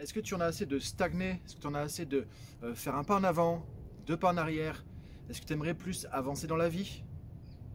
Est-ce 0.00 0.14
que 0.14 0.20
tu 0.20 0.32
en 0.32 0.40
as 0.40 0.46
assez 0.46 0.64
de 0.64 0.78
stagner? 0.78 1.42
Est-ce 1.44 1.56
que 1.56 1.60
tu 1.60 1.66
en 1.66 1.74
as 1.74 1.80
assez 1.80 2.06
de 2.06 2.26
euh, 2.62 2.74
faire 2.74 2.96
un 2.96 3.04
pas 3.04 3.16
en 3.16 3.22
avant, 3.22 3.66
deux 4.06 4.16
pas 4.16 4.32
en 4.32 4.38
arrière? 4.38 4.82
Est-ce 5.28 5.42
que 5.42 5.46
tu 5.46 5.52
aimerais 5.52 5.74
plus 5.74 6.06
avancer 6.10 6.46
dans 6.46 6.56
la 6.56 6.70
vie? 6.70 7.02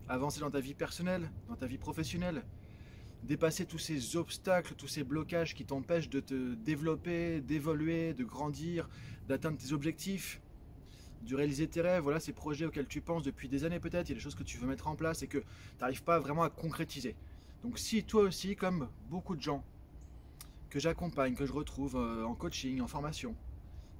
Avancer 0.09 0.39
dans 0.39 0.49
ta 0.49 0.59
vie 0.59 0.73
personnelle, 0.73 1.29
dans 1.47 1.55
ta 1.55 1.67
vie 1.67 1.77
professionnelle? 1.77 2.43
Dépasser 3.21 3.67
tous 3.67 3.77
ces 3.77 4.15
obstacles, 4.15 4.73
tous 4.73 4.87
ces 4.87 5.03
blocages 5.03 5.53
qui 5.53 5.65
t'empêchent 5.65 6.09
de 6.09 6.19
te 6.19 6.55
développer, 6.55 7.41
d'évoluer, 7.41 8.15
de 8.15 8.23
grandir, 8.23 8.89
d'atteindre 9.27 9.59
tes 9.59 9.71
objectifs 9.71 10.41
de 11.21 11.35
réaliser 11.35 11.67
tes 11.67 11.81
rêves, 11.81 12.03
voilà 12.03 12.19
ces 12.19 12.33
projets 12.33 12.65
auxquels 12.65 12.87
tu 12.87 13.01
penses 13.01 13.23
depuis 13.23 13.49
des 13.49 13.63
années 13.63 13.79
peut-être, 13.79 14.09
il 14.09 14.11
y 14.11 14.13
a 14.13 14.15
des 14.15 14.21
choses 14.21 14.35
que 14.35 14.43
tu 14.43 14.59
veux 14.59 14.67
mettre 14.67 14.87
en 14.87 14.95
place 14.95 15.23
et 15.23 15.27
que 15.27 15.39
tu 15.39 15.45
n'arrives 15.81 16.03
pas 16.03 16.19
vraiment 16.19 16.43
à 16.43 16.51
concrétiser. 16.51 17.15
Donc 17.63 17.79
si 17.79 18.03
toi 18.03 18.21
aussi, 18.21 18.55
comme 18.55 18.89
beaucoup 19.09 19.35
de 19.35 19.41
gens 19.41 19.63
que 20.75 20.81
j'accompagne, 20.81 21.35
que 21.35 21.45
je 21.45 21.53
retrouve 21.53 21.95
euh, 21.95 22.25
en 22.25 22.35
coaching, 22.35 22.81
en 22.81 22.87
formation, 22.87 23.33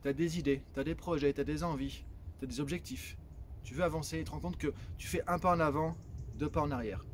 tu 0.01 0.09
as 0.09 0.13
des 0.13 0.39
idées, 0.39 0.61
tu 0.73 0.79
as 0.81 0.83
des 0.83 0.93
projets, 0.93 1.31
tu 1.31 1.39
as 1.39 1.45
des 1.45 1.63
envies, 1.63 2.03
tu 2.37 2.43
as 2.43 2.47
des 2.49 2.59
objectifs, 2.59 3.15
tu 3.63 3.73
veux 3.75 3.83
avancer 3.85 4.19
et 4.19 4.25
te 4.25 4.31
rends 4.31 4.41
compte 4.41 4.57
que 4.57 4.73
tu 4.97 5.07
fais 5.07 5.23
un 5.25 5.39
pas 5.39 5.55
en 5.55 5.61
avant, 5.61 5.95
deux 6.37 6.49
pas 6.49 6.59
en 6.59 6.71
arrière, 6.71 7.05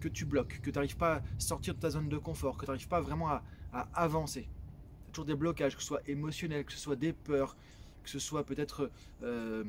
que 0.00 0.08
tu 0.08 0.24
bloques, 0.24 0.60
que 0.62 0.70
tu 0.70 0.78
n'arrives 0.78 0.96
pas 0.96 1.16
à 1.16 1.22
sortir 1.38 1.74
de 1.74 1.78
ta 1.78 1.90
zone 1.90 2.08
de 2.08 2.16
confort, 2.16 2.56
que 2.56 2.64
tu 2.64 2.70
n'arrives 2.70 2.88
pas 2.88 3.02
vraiment 3.02 3.28
à, 3.28 3.42
avancer. 3.92 4.44
Tu 4.44 5.08
as 5.08 5.12
toujours 5.12 5.26
des 5.26 5.34
blocages, 5.34 5.76
que 5.76 5.82
ce 5.82 5.88
soit 5.88 6.08
émotionnel, 6.08 6.64
que 6.64 6.72
ce 6.72 6.78
soit 6.78 6.96
des 6.96 7.12
peurs, 7.12 7.54
que 8.02 8.08
ce 8.08 8.18
soit 8.18 8.46
peut-être 8.46 8.90
euh, 9.22 9.62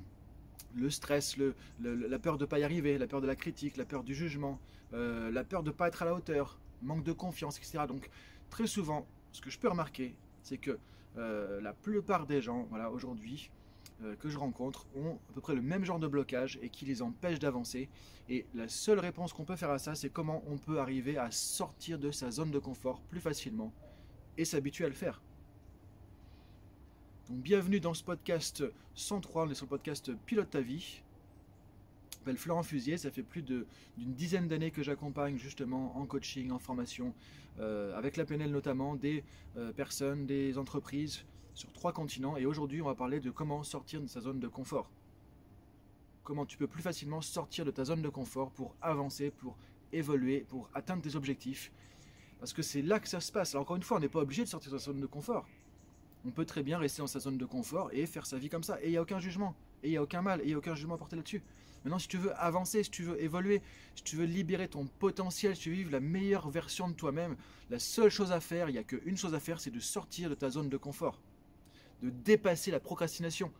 le 0.74 0.90
stress, 0.90 1.36
la 1.82 2.20
peur 2.20 2.38
de 2.38 2.46
ne 2.46 2.50
pas 2.50 2.60
y 2.60 2.64
arriver, 2.64 2.98
la 2.98 3.08
peur 3.08 3.20
de 3.20 3.28
la 3.28 3.36
critique, 3.36 3.76
la 3.76 3.84
peur 3.84 4.06
du 4.06 4.16
jugement, 4.16 4.58
euh, 4.94 5.30
la 5.32 5.44
peur 5.44 5.64
de 5.64 5.70
ne 5.70 5.76
pas 5.76 5.90
être 5.90 6.02
à 6.02 6.06
la 6.06 6.14
hauteur, 6.14 6.62
manque 6.82 7.04
de 7.04 7.12
confiance, 7.12 7.58
etc. 7.58 7.80
Donc 7.90 8.10
très 8.50 8.68
souvent, 8.68 9.06
ce 9.32 9.42
que 9.42 9.50
je 9.50 9.60
peux 9.60 9.70
remarquer, 9.70 10.16
c'est 10.44 10.58
que 10.58 10.78
euh, 11.18 11.62
la 11.62 11.74
plupart 11.74 12.26
des 12.26 12.42
gens, 12.42 12.68
aujourd'hui, 12.92 13.52
que 14.20 14.30
je 14.30 14.38
rencontre 14.38 14.86
ont 14.96 15.18
à 15.28 15.34
peu 15.34 15.42
près 15.42 15.56
le 15.56 15.62
même 15.64 15.84
genre 15.84 15.98
de 15.98 16.06
blocage 16.08 16.60
et 16.62 16.70
qui 16.70 16.86
les 16.86 17.02
empêche 17.02 17.40
d'avancer. 17.40 17.90
Et 18.30 18.46
la 18.54 18.68
seule 18.68 19.00
réponse 19.00 19.34
qu'on 19.34 19.44
peut 19.44 19.56
faire 19.56 19.72
à 19.72 19.80
ça, 19.80 19.96
c'est 19.96 20.12
comment 20.12 20.44
on 20.46 20.60
peut 20.60 20.80
arriver 20.80 21.18
à 21.18 21.32
sortir 21.32 21.98
de 21.98 22.12
sa 22.12 22.30
zone 22.30 22.52
de 22.52 22.60
confort 22.60 23.02
plus 23.10 23.20
facilement 23.20 23.74
et 24.38 24.46
s'habituer 24.46 24.86
à 24.86 24.90
le 24.90 24.94
faire. 24.94 25.20
Donc 27.30 27.40
bienvenue 27.40 27.80
dans 27.80 27.94
ce 27.94 28.04
podcast 28.04 28.64
103, 28.94 29.48
on 29.48 29.50
est 29.50 29.56
sur 29.56 29.66
le 29.66 29.70
podcast 29.70 30.12
Pilote 30.26 30.50
ta 30.50 30.62
vie. 30.62 31.02
M'appelle 32.28 32.42
Florent 32.42 32.64
Fusier, 32.64 32.98
ça 32.98 33.10
fait 33.10 33.24
plus 33.24 33.42
d'une 33.42 33.64
dizaine 33.98 34.50
d'années 34.50 34.72
que 34.72 34.84
j'accompagne 34.84 35.38
justement 35.38 35.98
en 35.98 36.06
coaching, 36.06 36.52
en 36.52 36.60
formation, 36.60 37.14
euh, 37.62 37.98
avec 37.98 38.18
la 38.18 38.26
PNL 38.26 38.52
notamment, 38.52 38.98
des 38.98 39.24
euh, 39.56 39.72
personnes, 39.72 40.26
des 40.26 40.58
entreprises 40.58 41.24
sur 41.54 41.72
trois 41.72 41.94
continents. 41.94 42.36
Et 42.36 42.46
aujourd'hui, 42.46 42.82
on 42.82 42.86
va 42.86 42.96
parler 42.96 43.22
de 43.22 43.32
comment 43.32 43.64
sortir 43.64 44.02
de 44.02 44.08
sa 44.08 44.20
zone 44.20 44.42
de 44.42 44.50
confort. 44.50 44.92
Comment 46.26 46.46
tu 46.46 46.58
peux 46.58 46.68
plus 46.68 46.82
facilement 46.82 47.22
sortir 47.22 47.64
de 47.64 47.72
ta 47.72 47.86
zone 47.86 48.02
de 48.02 48.10
confort 48.10 48.52
pour 48.52 48.76
avancer, 48.82 49.32
pour 49.32 49.56
évoluer, 49.94 50.46
pour 50.50 50.70
atteindre 50.74 51.04
tes 51.04 51.16
objectifs. 51.16 51.72
Parce 52.40 52.52
que 52.52 52.62
c'est 52.62 52.82
là 52.82 53.00
que 53.00 53.08
ça 53.08 53.22
se 53.22 53.32
passe. 53.32 53.54
Alors 53.54 53.62
encore 53.62 53.78
une 53.78 53.84
fois, 53.84 53.96
on 53.96 54.02
n'est 54.02 54.10
pas 54.10 54.20
obligé 54.20 54.44
de 54.44 54.50
sortir 54.50 54.70
de 54.74 54.78
sa 54.78 54.88
zone 54.88 55.00
de 55.00 55.08
confort. 55.08 55.48
On 56.26 56.32
peut 56.32 56.44
très 56.44 56.62
bien 56.62 56.78
rester 56.78 57.02
dans 57.02 57.08
sa 57.08 57.22
zone 57.22 57.38
de 57.38 57.46
confort 57.46 57.90
et 57.94 58.06
faire 58.06 58.26
sa 58.26 58.38
vie 58.38 58.50
comme 58.50 58.64
ça. 58.64 58.82
Et 58.82 58.88
il 58.88 58.92
n'y 58.92 58.98
a 58.98 59.02
aucun 59.02 59.22
jugement. 59.22 59.56
Et 59.82 59.88
il 59.88 59.92
n'y 59.92 59.98
a 59.98 60.04
aucun 60.04 60.22
mal. 60.22 60.42
Et 60.42 60.44
il 60.44 60.48
n'y 60.48 60.56
a 60.56 60.58
aucun 60.58 60.76
jugement 60.76 60.96
à 60.96 60.98
porter 60.98 61.16
là-dessus. 61.16 61.42
Maintenant, 61.88 62.00
si 62.00 62.10
tu 62.10 62.18
veux 62.18 62.38
avancer, 62.38 62.84
si 62.84 62.90
tu 62.90 63.04
veux 63.04 63.24
évoluer, 63.24 63.62
si 63.96 64.04
tu 64.04 64.18
veux 64.18 64.26
libérer 64.26 64.68
ton 64.68 64.88
potentiel, 65.00 65.56
si 65.56 65.62
tu 65.62 65.70
veux 65.70 65.76
vivre 65.78 65.92
la 65.92 66.02
meilleure 66.02 66.50
version 66.50 66.90
de 66.90 66.94
toi-même, 66.94 67.38
la 67.70 67.80
seule 67.80 68.10
chose 68.10 68.34
à 68.34 68.42
faire, 68.42 68.68
il 68.68 68.74
n'y 68.74 68.78
a 68.78 68.84
qu'une 68.84 69.16
chose 69.16 69.34
à 69.34 69.40
faire, 69.40 69.62
c'est 69.62 69.72
de 69.72 69.80
sortir 69.80 70.30
de 70.30 70.36
ta 70.36 70.50
zone 70.50 70.68
de 70.68 70.76
confort. 70.76 71.22
De 72.02 72.10
dépasser 72.10 72.72
la 72.72 72.82
procrastination. 72.82 73.54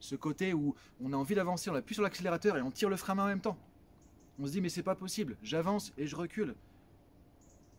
Ce 0.00 0.16
côté 0.16 0.54
où 0.54 0.74
on 1.00 1.12
a 1.12 1.16
envie 1.16 1.36
d'avancer, 1.36 1.70
on 1.70 1.76
appuie 1.76 1.94
sur 1.94 2.02
l'accélérateur 2.02 2.56
et 2.56 2.62
on 2.62 2.72
tire 2.72 2.88
le 2.88 2.96
frein 2.96 3.16
en 3.16 3.26
même 3.26 3.40
temps. 3.40 3.56
On 4.40 4.46
se 4.46 4.50
dit 4.50 4.60
mais 4.60 4.68
c'est 4.68 4.82
pas 4.82 4.96
possible, 4.96 5.36
j'avance 5.44 5.92
et 5.96 6.08
je 6.08 6.16
recule. 6.16 6.56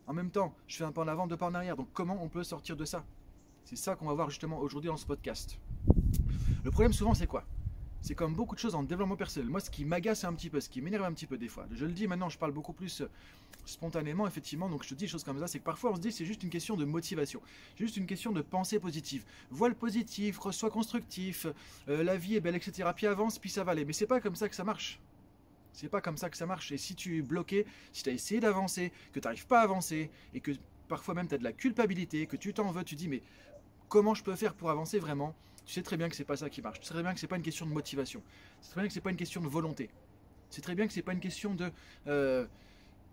En 0.06 0.14
même 0.14 0.30
temps, 0.30 0.54
je 0.66 0.78
fais 0.78 0.84
un 0.84 0.92
pas 0.92 1.02
en 1.02 1.08
avant, 1.08 1.26
deux 1.26 1.36
pas 1.36 1.44
en 1.46 1.54
arrière. 1.54 1.76
Donc 1.76 1.88
comment 1.92 2.18
on 2.22 2.30
peut 2.30 2.42
sortir 2.42 2.74
de 2.74 2.86
ça? 2.86 3.04
C'est 3.66 3.76
ça 3.76 3.96
qu'on 3.96 4.06
va 4.06 4.14
voir 4.14 4.30
justement 4.30 4.60
aujourd'hui 4.60 4.88
dans 4.88 4.96
ce 4.96 5.04
podcast. 5.04 5.60
Le 6.64 6.70
problème 6.70 6.94
souvent 6.94 7.12
c'est 7.12 7.26
quoi? 7.26 7.44
C'est 8.00 8.14
comme 8.14 8.34
beaucoup 8.34 8.54
de 8.54 8.60
choses 8.60 8.74
en 8.74 8.82
développement 8.82 9.16
personnel. 9.16 9.48
Moi 9.48 9.60
ce 9.60 9.70
qui 9.70 9.84
m'agace 9.84 10.24
un 10.24 10.32
petit 10.32 10.50
peu, 10.50 10.60
ce 10.60 10.68
qui 10.68 10.80
m'énerve 10.80 11.04
un 11.04 11.12
petit 11.12 11.26
peu 11.26 11.36
des 11.36 11.48
fois, 11.48 11.66
je 11.72 11.84
le 11.84 11.92
dis 11.92 12.06
maintenant, 12.06 12.28
je 12.28 12.38
parle 12.38 12.52
beaucoup 12.52 12.72
plus 12.72 13.00
euh, 13.00 13.10
spontanément 13.64 14.26
effectivement, 14.26 14.68
donc 14.68 14.84
je 14.84 14.90
te 14.90 14.94
dis 14.94 15.04
des 15.04 15.10
choses 15.10 15.24
comme 15.24 15.38
ça, 15.38 15.46
c'est 15.46 15.58
que 15.58 15.64
parfois 15.64 15.92
on 15.92 15.96
se 15.96 16.00
dit 16.00 16.12
c'est 16.12 16.24
juste 16.24 16.42
une 16.42 16.50
question 16.50 16.76
de 16.76 16.84
motivation, 16.84 17.40
juste 17.76 17.96
une 17.96 18.06
question 18.06 18.32
de 18.32 18.40
pensée 18.40 18.78
positive. 18.78 19.24
Vois 19.50 19.68
le 19.68 19.74
positif, 19.74 20.38
sois 20.50 20.70
constructif, 20.70 21.46
euh, 21.88 22.02
la 22.02 22.16
vie 22.16 22.36
est 22.36 22.40
belle, 22.40 22.56
etc. 22.56 22.88
Puis 22.94 23.06
avance, 23.06 23.38
puis 23.38 23.50
ça 23.50 23.64
va 23.64 23.72
aller. 23.72 23.84
Mais 23.84 23.92
c'est 23.92 24.06
pas 24.06 24.20
comme 24.20 24.36
ça 24.36 24.48
que 24.48 24.54
ça 24.54 24.64
marche. 24.64 25.00
C'est 25.72 25.88
pas 25.88 26.00
comme 26.00 26.16
ça 26.16 26.28
que 26.28 26.36
ça 26.36 26.46
marche. 26.46 26.72
Et 26.72 26.78
si 26.78 26.94
tu 26.94 27.18
es 27.18 27.22
bloqué, 27.22 27.66
si 27.92 28.02
tu 28.02 28.10
as 28.10 28.12
essayé 28.12 28.40
d'avancer, 28.40 28.92
que 29.12 29.20
tu 29.20 29.26
n'arrives 29.26 29.46
pas 29.46 29.60
à 29.60 29.62
avancer, 29.62 30.10
et 30.34 30.40
que 30.40 30.52
parfois 30.88 31.14
même 31.14 31.28
tu 31.28 31.34
as 31.34 31.38
de 31.38 31.44
la 31.44 31.52
culpabilité, 31.52 32.26
que 32.26 32.36
tu 32.36 32.52
t'en 32.52 32.70
veux, 32.70 32.84
tu 32.84 32.96
dis 32.96 33.08
mais 33.08 33.22
comment 33.88 34.14
je 34.14 34.22
peux 34.22 34.34
faire 34.34 34.54
pour 34.54 34.70
avancer 34.70 34.98
vraiment? 34.98 35.34
Tu 35.68 35.74
sais 35.74 35.82
très 35.82 35.98
bien 35.98 36.08
que 36.08 36.16
c'est 36.16 36.24
pas 36.24 36.38
ça 36.38 36.48
qui 36.48 36.62
marche. 36.62 36.80
Tu 36.80 36.86
sais 36.86 36.94
très 36.94 37.02
bien 37.02 37.12
que 37.12 37.20
c'est 37.20 37.26
pas 37.26 37.36
une 37.36 37.42
question 37.42 37.66
de 37.66 37.70
motivation. 37.70 38.22
Sais 38.62 38.70
très 38.70 38.80
bien 38.80 38.88
que 38.88 38.94
c'est 38.94 39.02
pas 39.02 39.10
une 39.10 39.18
question 39.18 39.42
de 39.42 39.48
volonté. 39.48 39.90
C'est 40.48 40.62
très 40.62 40.74
bien 40.74 40.86
que 40.86 40.94
c'est 40.94 41.02
pas 41.02 41.12
une 41.12 41.20
question 41.20 41.54
de 41.54 41.70
euh, 42.06 42.46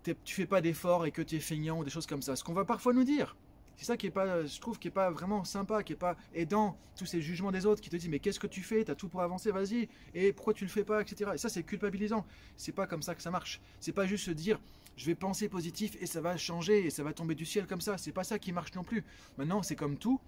tu 0.02 0.34
fais 0.34 0.46
pas 0.46 0.62
d'efforts 0.62 1.04
et 1.04 1.10
que 1.10 1.20
tu 1.20 1.36
es 1.36 1.40
feignant 1.40 1.78
ou 1.78 1.84
des 1.84 1.90
choses 1.90 2.06
comme 2.06 2.22
ça. 2.22 2.34
Ce 2.34 2.42
qu'on 2.42 2.54
va 2.54 2.64
parfois 2.64 2.94
nous 2.94 3.04
dire. 3.04 3.36
C'est 3.76 3.84
ça 3.84 3.98
qui 3.98 4.06
est 4.06 4.10
pas, 4.10 4.46
je 4.46 4.58
trouve, 4.58 4.78
qui 4.78 4.88
est 4.88 4.90
pas 4.90 5.10
vraiment 5.10 5.44
sympa, 5.44 5.82
qui 5.82 5.92
est 5.92 5.96
pas 5.96 6.16
aidant. 6.32 6.78
Tous 6.96 7.04
ces 7.04 7.20
jugements 7.20 7.52
des 7.52 7.66
autres 7.66 7.82
qui 7.82 7.90
te 7.90 7.96
disent 7.96 8.08
mais 8.08 8.20
qu'est-ce 8.20 8.40
que 8.40 8.46
tu 8.46 8.62
fais? 8.62 8.82
T'as 8.84 8.94
tout 8.94 9.10
pour 9.10 9.20
avancer, 9.20 9.50
vas-y. 9.50 9.90
Et 10.14 10.32
pourquoi 10.32 10.54
tu 10.54 10.64
le 10.64 10.70
fais 10.70 10.84
pas, 10.84 11.02
etc. 11.02 11.32
Et 11.34 11.38
ça 11.38 11.50
c'est 11.50 11.62
culpabilisant. 11.62 12.24
C'est 12.56 12.72
pas 12.72 12.86
comme 12.86 13.02
ça 13.02 13.14
que 13.14 13.20
ça 13.20 13.30
marche. 13.30 13.60
C'est 13.80 13.92
pas 13.92 14.06
juste 14.06 14.24
se 14.24 14.30
dire 14.30 14.58
je 14.96 15.04
vais 15.04 15.14
penser 15.14 15.50
positif 15.50 15.94
et 16.00 16.06
ça 16.06 16.22
va 16.22 16.38
changer 16.38 16.86
et 16.86 16.88
ça 16.88 17.02
va 17.02 17.12
tomber 17.12 17.34
du 17.34 17.44
ciel 17.44 17.66
comme 17.66 17.82
ça. 17.82 17.98
C'est 17.98 18.12
pas 18.12 18.24
ça 18.24 18.38
qui 18.38 18.50
marche 18.50 18.72
non 18.72 18.82
plus. 18.82 19.04
Maintenant 19.36 19.62
c'est 19.62 19.76
comme 19.76 19.98
tout 19.98 20.22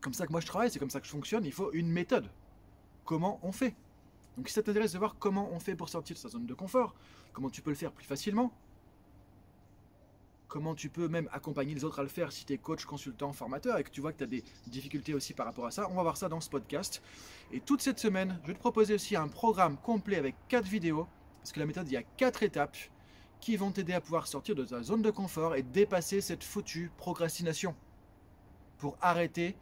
comme 0.00 0.14
ça 0.14 0.26
que 0.26 0.32
moi 0.32 0.40
je 0.40 0.46
travaille, 0.46 0.70
c'est 0.70 0.78
comme 0.78 0.90
ça 0.90 1.00
que 1.00 1.06
je 1.06 1.12
fonctionne, 1.12 1.44
il 1.44 1.52
faut 1.52 1.72
une 1.72 1.88
méthode. 1.88 2.30
Comment 3.04 3.38
on 3.42 3.52
fait? 3.52 3.74
Donc 4.36 4.48
si 4.48 4.54
ça 4.54 4.62
t'intéresse 4.62 4.92
de 4.92 4.98
voir 4.98 5.16
comment 5.18 5.50
on 5.52 5.60
fait 5.60 5.76
pour 5.76 5.88
sortir 5.88 6.14
de 6.14 6.20
sa 6.20 6.28
zone 6.28 6.46
de 6.46 6.54
confort, 6.54 6.94
comment 7.32 7.50
tu 7.50 7.62
peux 7.62 7.70
le 7.70 7.76
faire 7.76 7.92
plus 7.92 8.04
facilement, 8.04 8.52
comment 10.48 10.74
tu 10.74 10.88
peux 10.88 11.08
même 11.08 11.28
accompagner 11.32 11.74
les 11.74 11.84
autres 11.84 11.98
à 11.98 12.02
le 12.02 12.08
faire 12.08 12.30
si 12.30 12.44
tu 12.44 12.52
es 12.52 12.58
coach, 12.58 12.84
consultant, 12.84 13.32
formateur 13.32 13.76
et 13.78 13.84
que 13.84 13.90
tu 13.90 14.00
vois 14.00 14.12
que 14.12 14.18
tu 14.18 14.24
as 14.24 14.28
des 14.28 14.44
difficultés 14.68 15.12
aussi 15.12 15.34
par 15.34 15.46
rapport 15.46 15.66
à 15.66 15.70
ça, 15.70 15.88
on 15.90 15.94
va 15.94 16.02
voir 16.02 16.16
ça 16.16 16.28
dans 16.28 16.40
ce 16.40 16.48
podcast. 16.48 17.02
Et 17.52 17.60
toute 17.60 17.82
cette 17.82 17.98
semaine, 17.98 18.38
je 18.42 18.48
vais 18.48 18.54
te 18.54 18.60
proposer 18.60 18.94
aussi 18.94 19.16
un 19.16 19.28
programme 19.28 19.76
complet 19.76 20.16
avec 20.16 20.36
4 20.48 20.64
vidéos, 20.64 21.08
parce 21.38 21.52
que 21.52 21.60
la 21.60 21.66
méthode, 21.66 21.88
il 21.88 21.94
y 21.94 21.96
a 21.96 22.02
4 22.02 22.42
étapes 22.44 22.76
qui 23.40 23.56
vont 23.56 23.72
t'aider 23.72 23.92
à 23.92 24.00
pouvoir 24.00 24.26
sortir 24.26 24.54
de 24.54 24.64
ta 24.64 24.82
zone 24.82 25.02
de 25.02 25.10
confort 25.10 25.54
et 25.54 25.62
dépasser 25.62 26.20
cette 26.20 26.44
foutue 26.44 26.90
procrastination 26.96 27.74
pour 28.78 28.96
arrêter 29.00 29.56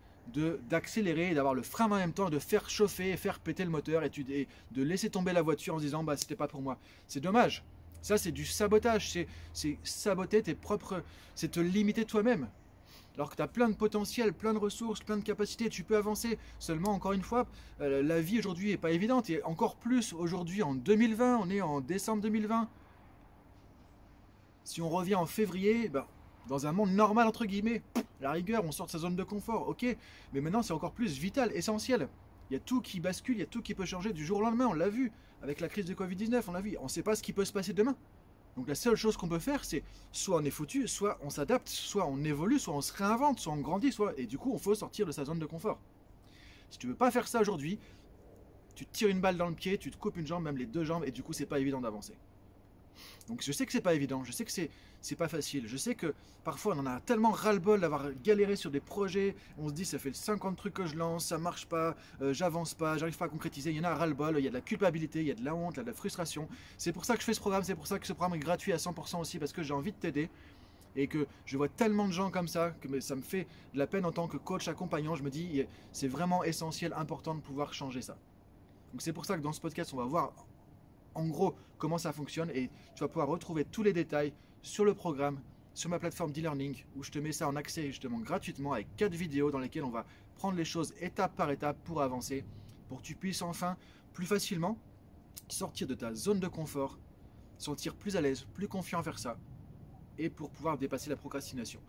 d'accélérer 0.68 1.34
d'avoir 1.34 1.54
le 1.54 1.62
frein 1.62 1.86
en 1.86 1.96
même 1.96 2.12
temps, 2.12 2.30
de 2.30 2.38
faire 2.38 2.68
chauffer 2.70 3.10
et 3.10 3.16
faire 3.16 3.38
péter 3.38 3.64
le 3.64 3.70
moteur 3.70 4.04
et, 4.04 4.10
de 4.70 4.82
laisser 4.82 5.10
tomber 5.10 5.32
la 5.32 5.42
voiture 5.42 5.74
en 5.74 5.78
se 5.78 5.84
disant 5.84 6.04
bah 6.04 6.16
c'était 6.16 6.36
pas 6.36 6.48
pour 6.48 6.62
moi. 6.62 6.78
C'est 7.06 7.20
dommage. 7.20 7.64
Ça 8.00 8.18
c'est 8.18 8.32
du 8.32 8.44
sabotage, 8.44 9.26
c'est 9.52 9.78
saboter 9.82 10.42
tes 10.42 10.54
propres, 10.54 11.02
c'est 11.34 11.52
te 11.52 11.60
limiter 11.60 12.04
toi-même. 12.04 12.48
Alors 13.14 13.30
que 13.30 13.36
tu 13.36 13.42
as 13.42 13.48
plein 13.48 13.68
de 13.68 13.74
potentiel, 13.74 14.32
plein 14.32 14.54
de 14.54 14.58
ressources, 14.58 15.00
plein 15.00 15.18
de 15.18 15.22
capacités, 15.22 15.68
tu 15.68 15.84
peux 15.84 15.96
avancer. 15.96 16.38
Seulement, 16.58 16.92
encore 16.92 17.12
une 17.12 17.22
fois, 17.22 17.46
euh, 17.80 18.02
la 18.02 18.20
vie 18.22 18.38
aujourd'hui 18.38 18.70
n'est 18.70 18.78
pas 18.78 18.90
évidente. 18.90 19.28
Et 19.28 19.42
encore 19.44 19.76
plus 19.76 20.14
aujourd'hui 20.14 20.62
en 20.62 20.74
2020, 20.74 21.38
on 21.42 21.50
est 21.50 21.60
en 21.60 21.82
décembre 21.82 22.22
2020. 22.22 22.68
Si 24.64 24.80
on 24.80 24.88
revient 24.88 25.16
en 25.16 25.26
février, 25.26 25.88
ben, 25.88 26.06
dans 26.48 26.66
un 26.66 26.72
monde 26.72 26.90
normal, 26.90 27.26
entre 27.26 27.44
guillemets, 27.44 27.82
la 28.20 28.32
rigueur, 28.32 28.64
on 28.64 28.72
sort 28.72 28.86
de 28.86 28.90
sa 28.90 28.98
zone 28.98 29.16
de 29.16 29.22
confort, 29.22 29.68
ok, 29.68 29.84
mais 30.32 30.40
maintenant 30.40 30.62
c'est 30.62 30.72
encore 30.72 30.92
plus 30.92 31.18
vital, 31.18 31.50
essentiel. 31.54 32.08
Il 32.50 32.54
y 32.54 32.56
a 32.56 32.60
tout 32.60 32.80
qui 32.80 33.00
bascule, 33.00 33.36
il 33.36 33.40
y 33.40 33.44
a 33.44 33.46
tout 33.46 33.62
qui 33.62 33.74
peut 33.74 33.84
changer 33.84 34.12
du 34.12 34.26
jour 34.26 34.38
au 34.38 34.42
lendemain, 34.42 34.66
on 34.66 34.74
l'a 34.74 34.88
vu. 34.88 35.10
Avec 35.42 35.60
la 35.60 35.68
crise 35.68 35.86
de 35.86 35.94
Covid-19, 35.94 36.44
on 36.48 36.52
l'a 36.52 36.60
vu. 36.60 36.76
On 36.80 36.84
ne 36.84 36.88
sait 36.88 37.02
pas 37.02 37.16
ce 37.16 37.22
qui 37.22 37.32
peut 37.32 37.44
se 37.44 37.52
passer 37.52 37.72
demain. 37.72 37.96
Donc 38.56 38.68
la 38.68 38.74
seule 38.74 38.94
chose 38.94 39.16
qu'on 39.16 39.28
peut 39.28 39.38
faire, 39.38 39.64
c'est 39.64 39.82
soit 40.12 40.36
on 40.36 40.44
est 40.44 40.50
foutu, 40.50 40.86
soit 40.86 41.18
on 41.22 41.30
s'adapte, 41.30 41.68
soit 41.68 42.06
on 42.06 42.22
évolue, 42.22 42.58
soit 42.58 42.74
on 42.74 42.80
se 42.80 42.92
réinvente, 42.92 43.40
soit 43.40 43.52
on 43.52 43.60
grandit, 43.60 43.90
soit... 43.90 44.12
Et 44.18 44.26
du 44.26 44.38
coup, 44.38 44.52
on 44.52 44.58
faut 44.58 44.74
sortir 44.74 45.06
de 45.06 45.12
sa 45.12 45.24
zone 45.24 45.38
de 45.38 45.46
confort. 45.46 45.80
Si 46.70 46.78
tu 46.78 46.86
veux 46.86 46.94
pas 46.94 47.10
faire 47.10 47.26
ça 47.26 47.40
aujourd'hui, 47.40 47.78
tu 48.74 48.86
te 48.86 48.92
tires 48.92 49.08
une 49.08 49.20
balle 49.20 49.36
dans 49.36 49.48
le 49.48 49.54
pied, 49.54 49.78
tu 49.78 49.90
te 49.90 49.96
coupes 49.96 50.16
une 50.16 50.26
jambe, 50.26 50.44
même 50.44 50.58
les 50.58 50.66
deux 50.66 50.84
jambes, 50.84 51.04
et 51.06 51.10
du 51.10 51.22
coup, 51.22 51.32
c'est 51.32 51.46
pas 51.46 51.58
évident 51.58 51.80
d'avancer. 51.80 52.14
Donc 53.28 53.42
je 53.42 53.52
sais 53.52 53.66
que 53.66 53.72
c'est 53.72 53.80
pas 53.80 53.94
évident, 53.94 54.24
je 54.24 54.32
sais 54.32 54.44
que 54.44 54.52
c'est 54.52 54.70
c'est 55.02 55.16
pas 55.16 55.28
facile. 55.28 55.64
Je 55.66 55.76
sais 55.76 55.94
que 55.94 56.14
parfois 56.44 56.74
on 56.76 56.80
en 56.80 56.86
a 56.86 57.00
tellement 57.00 57.32
ras-le-bol 57.32 57.80
d'avoir 57.80 58.06
galéré 58.22 58.56
sur 58.56 58.70
des 58.70 58.80
projets, 58.80 59.34
on 59.58 59.68
se 59.68 59.74
dit 59.74 59.84
ça 59.84 59.98
fait 59.98 60.14
50 60.14 60.56
trucs 60.56 60.74
que 60.74 60.86
je 60.86 60.94
lance, 60.94 61.26
ça 61.26 61.38
marche 61.38 61.66
pas, 61.66 61.96
euh, 62.20 62.32
j'avance 62.32 62.74
pas, 62.74 62.96
j'arrive 62.96 63.16
pas 63.16 63.26
à 63.26 63.28
concrétiser, 63.28 63.70
il 63.70 63.76
y 63.76 63.80
en 63.80 63.84
a 63.84 63.94
ras-le-bol, 63.94 64.36
il 64.38 64.44
y 64.44 64.46
a 64.46 64.50
de 64.50 64.54
la 64.54 64.60
culpabilité, 64.60 65.20
il 65.20 65.26
y 65.26 65.30
a 65.30 65.34
de 65.34 65.44
la 65.44 65.54
honte, 65.54 65.74
il 65.74 65.76
y 65.78 65.80
a 65.80 65.82
de 65.82 65.88
la 65.88 65.94
frustration. 65.94 66.48
C'est 66.78 66.92
pour 66.92 67.04
ça 67.04 67.14
que 67.14 67.20
je 67.20 67.26
fais 67.26 67.34
ce 67.34 67.40
programme, 67.40 67.64
c'est 67.64 67.74
pour 67.74 67.86
ça 67.86 67.98
que 67.98 68.06
ce 68.06 68.12
programme 68.12 68.36
est 68.36 68.42
gratuit 68.42 68.72
à 68.72 68.76
100% 68.76 69.20
aussi 69.20 69.38
parce 69.38 69.52
que 69.52 69.62
j'ai 69.62 69.74
envie 69.74 69.92
de 69.92 69.96
t'aider 69.96 70.30
et 70.94 71.06
que 71.06 71.26
je 71.46 71.56
vois 71.56 71.68
tellement 71.68 72.06
de 72.06 72.12
gens 72.12 72.30
comme 72.30 72.48
ça 72.48 72.70
que 72.80 73.00
ça 73.00 73.16
me 73.16 73.22
fait 73.22 73.46
de 73.72 73.78
la 73.78 73.86
peine 73.86 74.04
en 74.04 74.12
tant 74.12 74.28
que 74.28 74.36
coach 74.36 74.68
accompagnant. 74.68 75.16
Je 75.16 75.22
me 75.22 75.30
dis, 75.30 75.64
c'est 75.90 76.08
vraiment 76.08 76.44
essentiel, 76.44 76.92
important 76.96 77.34
de 77.34 77.40
pouvoir 77.40 77.74
changer 77.74 78.02
ça. 78.02 78.16
Donc 78.92 79.02
c'est 79.02 79.12
pour 79.12 79.24
ça 79.24 79.36
que 79.36 79.42
dans 79.42 79.52
ce 79.52 79.60
podcast, 79.60 79.92
on 79.94 79.96
va 79.96 80.04
voir 80.04 80.32
en 81.14 81.26
gros 81.26 81.54
comment 81.78 81.98
ça 81.98 82.12
fonctionne 82.12 82.50
et 82.50 82.70
tu 82.94 83.00
vas 83.00 83.08
pouvoir 83.08 83.28
retrouver 83.28 83.64
tous 83.64 83.82
les 83.82 83.92
détails 83.92 84.32
sur 84.62 84.84
le 84.84 84.94
programme, 84.94 85.40
sur 85.74 85.90
ma 85.90 85.98
plateforme 85.98 86.32
d'e-learning 86.32 86.84
où 86.96 87.02
je 87.02 87.10
te 87.10 87.18
mets 87.18 87.32
ça 87.32 87.48
en 87.48 87.56
accès 87.56 87.86
justement 87.86 88.18
gratuitement 88.18 88.72
avec 88.72 88.94
quatre 88.96 89.14
vidéos 89.14 89.50
dans 89.50 89.58
lesquelles 89.58 89.84
on 89.84 89.90
va 89.90 90.06
prendre 90.36 90.56
les 90.56 90.64
choses 90.64 90.94
étape 91.00 91.34
par 91.34 91.50
étape 91.50 91.76
pour 91.84 92.02
avancer, 92.02 92.44
pour 92.88 92.98
que 92.98 93.02
tu 93.02 93.14
puisses 93.14 93.42
enfin 93.42 93.76
plus 94.12 94.26
facilement 94.26 94.78
sortir 95.48 95.86
de 95.86 95.94
ta 95.94 96.14
zone 96.14 96.40
de 96.40 96.48
confort, 96.48 96.98
sentir 97.58 97.94
plus 97.94 98.16
à 98.16 98.20
l'aise, 98.20 98.46
plus 98.54 98.68
confiant 98.68 99.02
faire 99.02 99.18
ça 99.18 99.36
et 100.18 100.30
pour 100.30 100.50
pouvoir 100.50 100.78
dépasser 100.78 101.10
la 101.10 101.16
procrastination. 101.16 101.80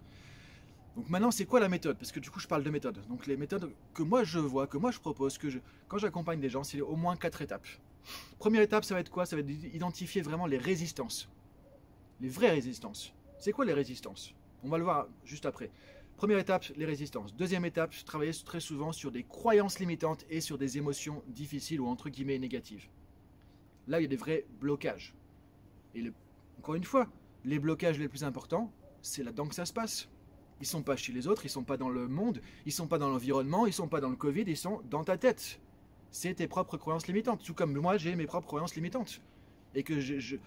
Donc 0.96 1.10
maintenant, 1.10 1.32
c'est 1.32 1.46
quoi 1.46 1.60
la 1.60 1.70
méthode? 1.70 1.98
Parce 1.98 2.12
que 2.12 2.20
du 2.20 2.30
coup, 2.30 2.40
je 2.40 2.48
parle 2.48 2.64
de 2.64 2.70
méthode. 2.70 3.06
Donc 3.08 3.26
les 3.26 3.36
méthodes 3.36 3.72
que 3.94 4.04
moi 4.04 4.24
je 4.24 4.40
vois, 4.40 4.68
que 4.68 4.78
moi 4.78 4.92
je 4.92 5.00
propose, 5.00 5.38
que 5.38 5.48
quand 5.88 5.98
j'accompagne 5.98 6.40
des 6.40 6.50
gens, 6.50 6.64
c'est 6.64 6.82
au 6.82 6.96
moins 6.96 7.16
quatre 7.16 7.42
étapes. 7.42 7.68
Première 8.40 8.62
étape, 8.62 8.84
ça 8.84 8.94
va 8.94 9.00
être 9.00 9.10
quoi? 9.10 9.26
Ça 9.26 9.36
va 9.36 9.42
être 9.42 9.48
d'identifier 9.48 10.22
vraiment 10.22 10.46
les 10.46 10.58
résistances. 10.58 11.30
Les 12.22 12.30
vraies 12.30 12.52
résistances. 12.52 13.14
C'est 13.40 13.52
quoi 13.52 13.66
les 13.66 13.74
résistances? 13.74 14.34
On 14.64 14.70
va 14.70 14.78
le 14.78 14.84
voir 14.84 15.08
juste 15.26 15.46
après. 15.46 15.72
Première 16.18 16.40
étape, 16.40 16.66
les 16.76 16.86
résistances. 16.86 17.36
Deuxième 17.36 17.66
étape, 17.66 17.94
travailler 18.06 18.32
très 18.46 18.60
souvent 18.60 18.92
sur 18.92 19.12
des 19.12 19.24
croyances 19.24 19.80
limitantes 19.80 20.26
et 20.30 20.42
sur 20.42 20.58
des 20.58 20.78
émotions 20.78 21.24
difficiles 21.28 21.82
ou 21.82 21.88
entre 21.88 22.10
guillemets 22.10 22.40
négatives. 22.40 22.88
Là, 23.88 24.00
il 24.00 24.04
y 24.04 24.06
a 24.06 24.10
des 24.10 24.16
vrais 24.16 24.46
blocages. 24.62 25.14
Et 25.96 26.12
encore 26.60 26.76
une 26.76 26.84
fois, 26.84 27.10
les 27.44 27.60
blocages 27.60 28.00
les 28.00 28.08
plus 28.08 28.24
importants, 28.24 28.72
c'est 29.02 29.24
là-dedans 29.24 29.48
que 29.48 29.56
ça 29.56 29.66
se 29.66 29.74
passe. 29.74 30.08
Ils 30.62 30.68
sont 30.68 30.84
pas 30.84 30.96
chez 30.96 31.12
les 31.12 31.28
autres, 31.28 31.46
ils 31.46 31.50
sont 31.50 31.66
pas 31.66 31.76
dans 31.76 31.90
le 31.90 32.08
monde, 32.08 32.42
ils 32.66 32.72
sont 32.72 32.88
pas 32.88 32.98
dans 32.98 33.10
l'environnement, 33.10 33.66
ils 33.66 33.74
sont 33.74 33.90
pas 33.90 34.00
dans 34.00 34.10
le 34.10 34.16
Covid, 34.16 34.46
ils 34.48 34.56
sont 34.56 34.82
dans 34.90 35.04
ta 35.04 35.18
tête. 35.18 35.60
C'est 36.14 36.36
tes 36.36 36.48
propres 36.48 36.78
croyances 36.78 37.08
limitantes. 37.08 37.44
Tout 37.44 37.56
comme 37.56 37.74
moi, 37.74 37.98
j'ai 37.98 38.16
mes 38.16 38.28
propres 38.28 38.46
croyances 38.46 38.76
limitantes. 38.76 39.20
Et 39.74 39.82
que 39.82 40.00
je, 40.00 40.38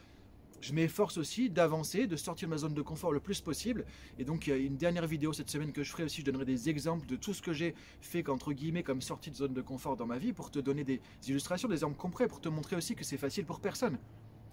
je 0.60 0.72
m'efforce 0.72 1.18
aussi 1.18 1.50
d'avancer, 1.50 2.06
de 2.06 2.14
sortir 2.14 2.46
de 2.46 2.50
ma 2.54 2.56
zone 2.56 2.72
de 2.72 2.82
confort 2.82 3.12
le 3.12 3.18
plus 3.18 3.40
possible. 3.40 3.84
Et 4.16 4.24
donc, 4.24 4.46
il 4.46 4.50
y 4.50 4.52
a 4.52 4.56
une 4.58 4.76
dernière 4.76 5.08
vidéo 5.08 5.32
cette 5.32 5.50
semaine 5.50 5.72
que 5.72 5.82
je 5.82 5.90
ferai 5.90 6.04
aussi. 6.04 6.20
Je 6.20 6.26
donnerai 6.26 6.44
des 6.44 6.68
exemples 6.68 7.04
de 7.06 7.16
tout 7.16 7.34
ce 7.34 7.42
que 7.42 7.52
j'ai 7.52 7.74
fait, 8.00 8.22
qu'entre 8.22 8.52
guillemets, 8.52 8.84
comme 8.84 9.02
sortie 9.02 9.32
de 9.32 9.34
zone 9.34 9.54
de 9.54 9.60
confort 9.60 9.96
dans 9.96 10.06
ma 10.06 10.18
vie, 10.18 10.32
pour 10.32 10.52
te 10.52 10.60
donner 10.60 10.84
des 10.84 11.00
illustrations, 11.26 11.66
des 11.66 11.74
exemples 11.74 11.98
concrets, 11.98 12.28
pour 12.28 12.40
te 12.40 12.48
montrer 12.48 12.76
aussi 12.76 12.94
que 12.94 13.02
c'est 13.02 13.19
facile 13.19 13.44
pour 13.44 13.58
personne. 13.58 13.98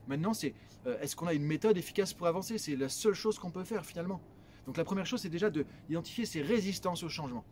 Maintenant, 0.08 0.34
c'est 0.34 0.56
euh, 0.88 1.00
est-ce 1.00 1.16
qu'on 1.16 1.28
a 1.28 1.34
une 1.36 1.46
méthode 1.46 1.78
efficace 1.78 2.12
pour 2.12 2.26
avancer? 2.26 2.58
C'est 2.58 2.76
la 2.76 2.90
seule 2.90 3.14
chose 3.14 3.38
qu'on 3.38 3.52
peut 3.52 3.64
faire 3.64 3.86
finalement. 3.86 4.20
Donc, 4.66 4.78
la 4.78 4.84
première 4.84 5.06
chose, 5.06 5.22
c'est 5.22 5.30
déjà 5.30 5.52
d'identifier 5.52 6.26
ses 6.26 6.42
résistances 6.42 7.04
au 7.04 7.10
changement. 7.10 7.46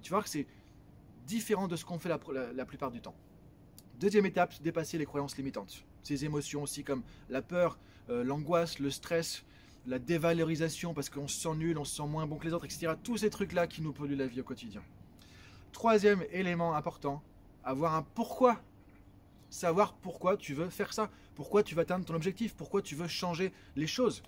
Et 0.00 0.02
tu 0.02 0.10
voir 0.10 0.24
que 0.24 0.30
c'est 0.30 0.48
différent 1.26 1.68
de 1.68 1.76
ce 1.76 1.84
qu'on 1.84 1.98
fait 1.98 2.08
la 2.08 2.64
plupart 2.66 2.90
du 2.90 3.00
temps. 3.00 3.14
Deuxième 4.00 4.26
étape, 4.26 4.60
dépasser 4.60 4.98
les 4.98 5.06
croyances 5.06 5.36
limitantes. 5.36 5.84
Ces 6.02 6.24
émotions 6.24 6.62
aussi 6.62 6.82
comme 6.82 7.02
la 7.30 7.42
peur, 7.42 7.78
euh, 8.10 8.24
l'angoisse, 8.24 8.80
le 8.80 8.90
stress, 8.90 9.44
la 9.86 10.00
dévalorisation 10.00 10.94
parce 10.94 11.08
qu'on 11.08 11.28
se 11.28 11.40
sent 11.40 11.54
nul, 11.54 11.78
on 11.78 11.84
se 11.84 11.96
sent 11.96 12.06
moins 12.06 12.26
bon 12.26 12.36
que 12.36 12.44
les 12.44 12.52
autres, 12.52 12.64
etc. 12.64 12.94
Tous 13.02 13.18
ces 13.18 13.30
trucs-là 13.30 13.66
qui 13.66 13.82
nous 13.82 13.92
polluent 13.92 14.16
la 14.16 14.26
vie 14.26 14.40
au 14.40 14.44
quotidien. 14.44 14.82
Troisième 15.72 16.24
élément 16.32 16.74
important, 16.74 17.22
avoir 17.62 17.94
un 17.94 18.02
pourquoi. 18.02 18.60
Savoir 19.48 19.94
pourquoi 19.94 20.36
tu 20.36 20.52
veux 20.52 20.68
faire 20.68 20.92
ça, 20.92 21.08
pourquoi 21.36 21.62
tu 21.62 21.76
veux 21.76 21.82
atteindre 21.82 22.04
ton 22.04 22.14
objectif, 22.14 22.54
pourquoi 22.54 22.82
tu 22.82 22.96
veux 22.96 23.06
changer 23.06 23.52
les 23.76 23.86
choses. 23.86 24.24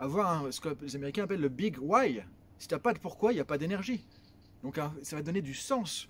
Avoir 0.00 0.52
ce 0.52 0.60
que 0.60 0.76
les 0.82 0.96
Américains 0.96 1.24
appellent 1.24 1.40
le 1.40 1.48
big 1.48 1.78
why. 1.80 2.22
Si 2.58 2.66
tu 2.66 2.74
n'as 2.74 2.80
pas 2.80 2.92
de 2.92 2.98
pourquoi, 2.98 3.32
il 3.32 3.36
n'y 3.36 3.40
a 3.40 3.44
pas 3.44 3.58
d'énergie. 3.58 4.04
Donc 4.64 4.80
ça 5.02 5.14
va 5.16 5.22
donner 5.22 5.42
du 5.42 5.54
sens 5.54 6.08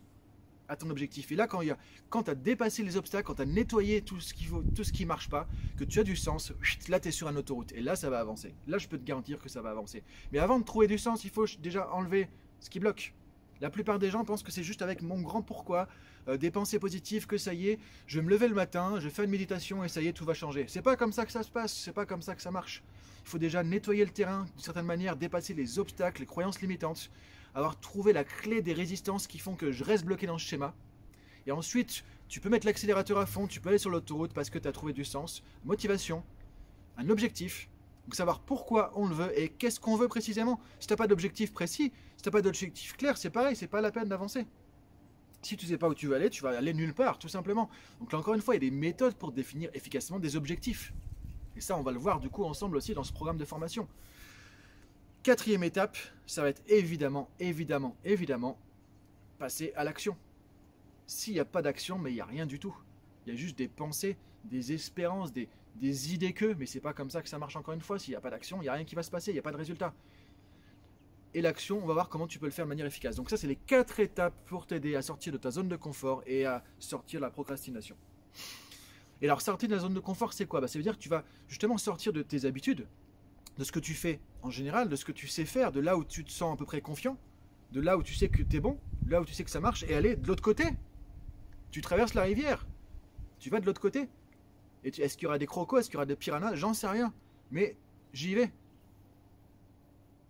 à 0.69 0.77
ton 0.77 0.91
objectif. 0.91 1.31
Et 1.33 1.37
là, 1.37 1.47
quand, 1.47 1.61
quand 2.09 2.25
tu 2.25 2.31
as 2.31 2.35
dépassé 2.35 2.83
les 2.83 2.97
obstacles, 2.97 3.27
quand 3.27 3.35
tu 3.35 3.43
as 3.43 3.47
nettoyé 3.47 4.03
tout 4.03 4.21
ce 4.21 4.35
qui 4.35 4.49
tout 4.75 4.85
ce 4.85 4.93
qui 4.93 5.05
marche 5.05 5.29
pas, 5.29 5.49
que 5.77 5.85
tu 5.85 6.01
as 6.01 6.05
du 6.05 6.17
sens, 6.17 6.53
là 6.89 7.01
tu 7.01 7.09
es 7.09 7.11
sur 7.11 7.29
une 7.29 7.37
autoroute. 7.37 7.73
Et 7.73 7.81
là, 7.81 7.97
ça 7.97 8.11
va 8.11 8.19
avancer. 8.21 8.55
Là, 8.67 8.79
je 8.79 8.89
peux 8.89 8.99
te 8.99 9.05
garantir 9.05 9.39
que 9.39 9.49
ça 9.49 9.63
va 9.63 9.71
avancer. 9.71 10.03
Mais 10.33 10.39
avant 10.39 10.59
de 10.59 10.65
trouver 10.65 10.87
du 10.87 10.99
sens, 10.99 11.25
il 11.25 11.31
faut 11.31 11.47
déjà 11.61 11.91
enlever 11.93 12.29
ce 12.61 12.71
qui 12.71 12.81
bloque. 12.81 13.15
La 13.61 13.71
plupart 13.71 13.99
des 13.99 14.11
gens 14.11 14.25
pensent 14.25 14.43
que 14.43 14.53
c'est 14.53 14.63
juste 14.63 14.83
avec 14.83 15.01
mon 15.01 15.21
grand 15.23 15.41
pourquoi, 15.41 15.89
euh, 16.29 16.37
des 16.37 16.51
pensées 16.51 16.79
positives, 16.79 17.27
que 17.27 17.39
ça 17.39 17.55
y 17.55 17.69
est, 17.71 17.79
je 18.07 18.19
vais 18.19 18.25
me 18.25 18.31
lever 18.31 18.49
le 18.49 18.55
matin, 18.55 19.01
je 19.01 19.09
fais 19.09 19.25
une 19.25 19.31
méditation 19.31 19.83
et 19.83 19.89
ça 19.89 20.03
y 20.03 20.09
est, 20.09 20.13
tout 20.13 20.27
va 20.27 20.35
changer. 20.35 20.67
C'est 20.69 20.83
pas 20.83 20.97
comme 20.97 21.13
ça 21.13 21.25
que 21.25 21.33
ça 21.33 21.43
se 21.43 21.51
passe, 21.51 21.73
c'est 21.73 21.93
pas 21.93 22.05
comme 22.05 22.21
ça 22.21 22.35
que 22.35 22.43
ça 22.43 22.51
marche. 22.51 22.83
Il 23.23 23.29
faut 23.29 23.39
déjà 23.39 23.63
nettoyer 23.63 24.05
le 24.05 24.11
terrain, 24.11 24.45
d'une 24.45 24.63
certaine 24.63 24.85
manière, 24.85 25.17
dépasser 25.17 25.55
les 25.55 25.79
obstacles, 25.79 26.21
les 26.21 26.27
croyances 26.27 26.61
limitantes, 26.61 27.11
avoir 27.57 27.81
trouvé 27.81 28.13
la 28.13 28.23
clé 28.23 28.61
des 28.61 28.75
résistances 28.75 29.27
qui 29.27 29.39
font 29.39 29.57
que 29.57 29.73
je 29.73 29.83
reste 29.83 30.05
bloqué 30.05 30.27
dans 30.27 30.37
ce 30.37 30.45
schéma. 30.45 30.75
Et 31.47 31.53
ensuite, 31.53 32.05
tu 32.29 32.39
peux 32.39 32.51
mettre 32.51 32.67
l'accélérateur 32.67 33.19
à 33.19 33.25
fond, 33.25 33.47
tu 33.47 33.61
peux 33.61 33.71
aller 33.71 33.79
sur 33.79 33.89
l'autoroute 33.89 34.35
parce 34.35 34.51
que 34.51 34.59
tu 34.59 34.69
as 34.69 34.73
trouvé 34.73 34.93
du 34.93 35.07
sens, 35.07 35.43
motivation, 35.65 36.23
un 36.99 37.09
objectif, 37.09 37.71
donc 38.05 38.15
savoir 38.15 38.41
pourquoi 38.41 38.93
on 38.95 39.07
le 39.07 39.15
veut 39.15 39.41
et 39.41 39.49
qu'est-ce 39.49 39.81
qu'on 39.81 39.97
veut 39.97 40.07
précisément. 40.07 40.61
Si 40.81 40.87
tu 40.87 40.93
n'as 40.93 40.99
pas 40.99 41.07
d'objectif 41.07 41.53
précis, 41.53 41.93
si 42.17 42.23
tu 42.23 42.29
n'as 42.29 42.33
pas 42.33 42.43
d'objectif 42.43 42.95
clair, 42.97 43.17
c'est 43.17 43.31
pareil, 43.31 43.57
c'est 43.57 43.69
pas 43.69 43.81
la 43.81 43.91
peine 43.91 44.09
d'avancer. 44.09 44.47
Si 45.41 45.57
tu 45.57 45.65
sais 45.65 45.79
pas 45.79 45.89
où 45.89 45.95
tu 45.95 46.09
veux 46.09 46.15
aller, 46.15 46.29
tu 46.29 46.43
vas 46.43 46.51
aller 46.51 46.75
nulle 46.75 46.93
part, 46.93 47.19
tout 47.19 47.29
simplement. 47.29 47.71
Donc 48.01 48.13
là 48.13 48.19
encore 48.19 48.35
une 48.35 48.43
fois, 48.43 48.55
il 48.55 48.63
y 48.63 48.67
a 48.67 48.71
des 48.71 48.77
méthodes 48.77 49.15
pour 49.15 49.33
définir 49.33 49.71
efficacement 49.73 50.19
des 50.19 50.37
objectifs. 50.37 50.93
Et 51.57 51.63
ça, 51.63 51.79
on 51.79 51.83
va 51.83 51.93
le 51.93 51.99
voir 51.99 52.21
du 52.21 52.29
coup 52.29 52.45
ensemble 52.45 52.77
aussi 52.77 52.93
dans 52.93 53.05
ce 53.05 53.15
programme 53.15 53.39
de 53.39 53.47
formation. 53.47 53.89
Quatrième 55.27 55.65
étape, 55.65 55.99
ça 56.25 56.41
va 56.41 56.51
être 56.51 56.63
évidemment, 56.69 57.29
évidemment, 57.41 57.97
évidemment, 58.05 58.57
passer 59.41 59.73
à 59.75 59.83
l'action. 59.83 60.17
S'il 61.09 61.35
n'y 61.35 61.41
a 61.41 61.45
pas 61.45 61.63
d'action, 61.63 61.99
mais 61.99 62.13
il 62.13 62.15
n'y 62.15 62.21
a 62.21 62.25
rien 62.25 62.47
du 62.47 62.61
tout. 62.61 62.77
Il 63.27 63.33
y 63.33 63.37
a 63.37 63.37
juste 63.37 63.59
des 63.59 63.67
pensées, 63.67 64.17
des 64.45 64.73
espérances, 64.73 65.33
des, 65.33 65.49
idées 66.15 66.33
que, 66.33 66.55
mais 66.55 66.65
c'est 66.65 66.79
pas 66.79 66.93
comme 66.93 67.11
ça 67.11 67.23
que 67.23 67.29
ça 67.29 67.41
marche 67.41 67.57
encore 67.57 67.75
une 67.75 67.81
fois. 67.81 67.99
S'il 67.99 68.13
n'y 68.13 68.17
a 68.17 68.21
pas 68.21 68.31
d'action, 68.31 68.59
il 68.59 68.67
n'y 68.67 68.69
a 68.69 68.75
rien 68.75 68.85
qui 68.85 68.95
va 68.95 69.03
se 69.03 69.11
passer, 69.11 69.33
il 69.33 69.35
n'y 69.35 69.41
a 69.41 69.43
pas 69.43 69.51
de 69.51 69.57
résultat. 69.57 69.93
Et 71.35 71.41
l'action, 71.41 71.83
on 71.83 71.87
va 71.87 71.95
voir 71.95 72.09
comment 72.09 72.29
tu 72.29 72.39
peux 72.39 72.47
le 72.47 72.53
faire 72.53 72.67
de 72.67 72.69
manière 72.69 72.87
efficace. 72.87 73.17
Donc 73.17 73.29
ça, 73.29 73.37
c'est 73.37 73.49
les 73.49 73.57
quatre 73.57 73.99
étapes 73.99 74.41
pour 74.47 74.65
t'aider 74.65 74.95
à 74.95 75.03
sortir 75.03 75.33
de 75.33 75.39
ta 75.39 75.51
zone 75.51 75.67
de 75.67 75.75
confort 75.75 76.23
et 76.29 76.47
à 76.47 76.63
sortir 76.79 77.19
de 77.19 77.25
la 77.25 77.31
procrastination. 77.33 77.97
Et 79.21 79.25
alors, 79.25 79.43
sortir 79.43 79.69
de 79.69 79.75
la 79.75 79.81
zone 79.81 79.95
de 79.95 79.99
confort, 79.99 80.33
c'est 80.33 80.47
quoi? 80.47 80.61
Bah, 80.61 80.69
Ça 80.69 80.79
veut 80.79 80.85
dire 80.85 80.95
que 80.95 81.03
tu 81.03 81.09
vas 81.09 81.25
justement 81.49 81.79
sortir 81.79 82.13
de 82.13 82.23
tes 82.23 82.45
habitudes, 82.45 82.87
de 83.59 83.65
ce 83.65 83.73
que 83.73 83.81
tu 83.81 83.93
fais 83.95 84.21
en 84.47 84.51
général, 84.51 84.89
de 84.89 84.95
ce 84.95 85.05
que 85.05 85.13
tu 85.13 85.27
sais 85.27 85.45
faire, 85.45 85.73
de 85.73 85.81
là 85.81 85.97
où 85.97 86.05
tu 86.05 86.25
te 86.25 86.31
sens 86.31 86.55
à 86.55 86.57
peu 86.57 86.65
près 86.65 86.81
confiant, 86.81 87.19
de 87.73 87.81
là 87.81 87.99
où 87.99 88.03
tu 88.03 88.15
sais 88.15 88.29
que 88.29 88.43
tu 88.43 88.57
es 88.57 88.61
bon, 88.61 88.79
là 89.09 89.21
où 89.21 89.25
tu 89.25 89.35
sais 89.35 89.43
que 89.43 89.51
ça 89.51 89.61
marche, 89.61 89.83
et 89.89 89.95
aller 89.95 90.15
de 90.15 90.27
l'autre 90.29 90.43
côté. 90.43 90.65
Tu 91.73 91.81
traverses 91.81 92.15
la 92.15 92.23
rivière, 92.23 92.65
tu 93.41 93.51
vas 93.51 93.59
de 93.59 93.67
l'autre 93.67 93.81
côté. 93.81 94.09
Et 94.85 94.89
est-ce 94.89 95.17
qu'il 95.17 95.25
y 95.25 95.27
aura 95.27 95.39
des 95.39 95.47
crocos, 95.47 95.81
est-ce 95.81 95.89
qu'il 95.89 95.95
y 95.95 95.97
aura 95.97 96.07
des 96.07 96.15
piranhas? 96.15 96.55
J'en 96.55 96.75
sais 96.75 96.87
rien. 96.87 97.13
Mais 97.51 97.77
j'y 98.13 98.37
vais. 98.37 98.53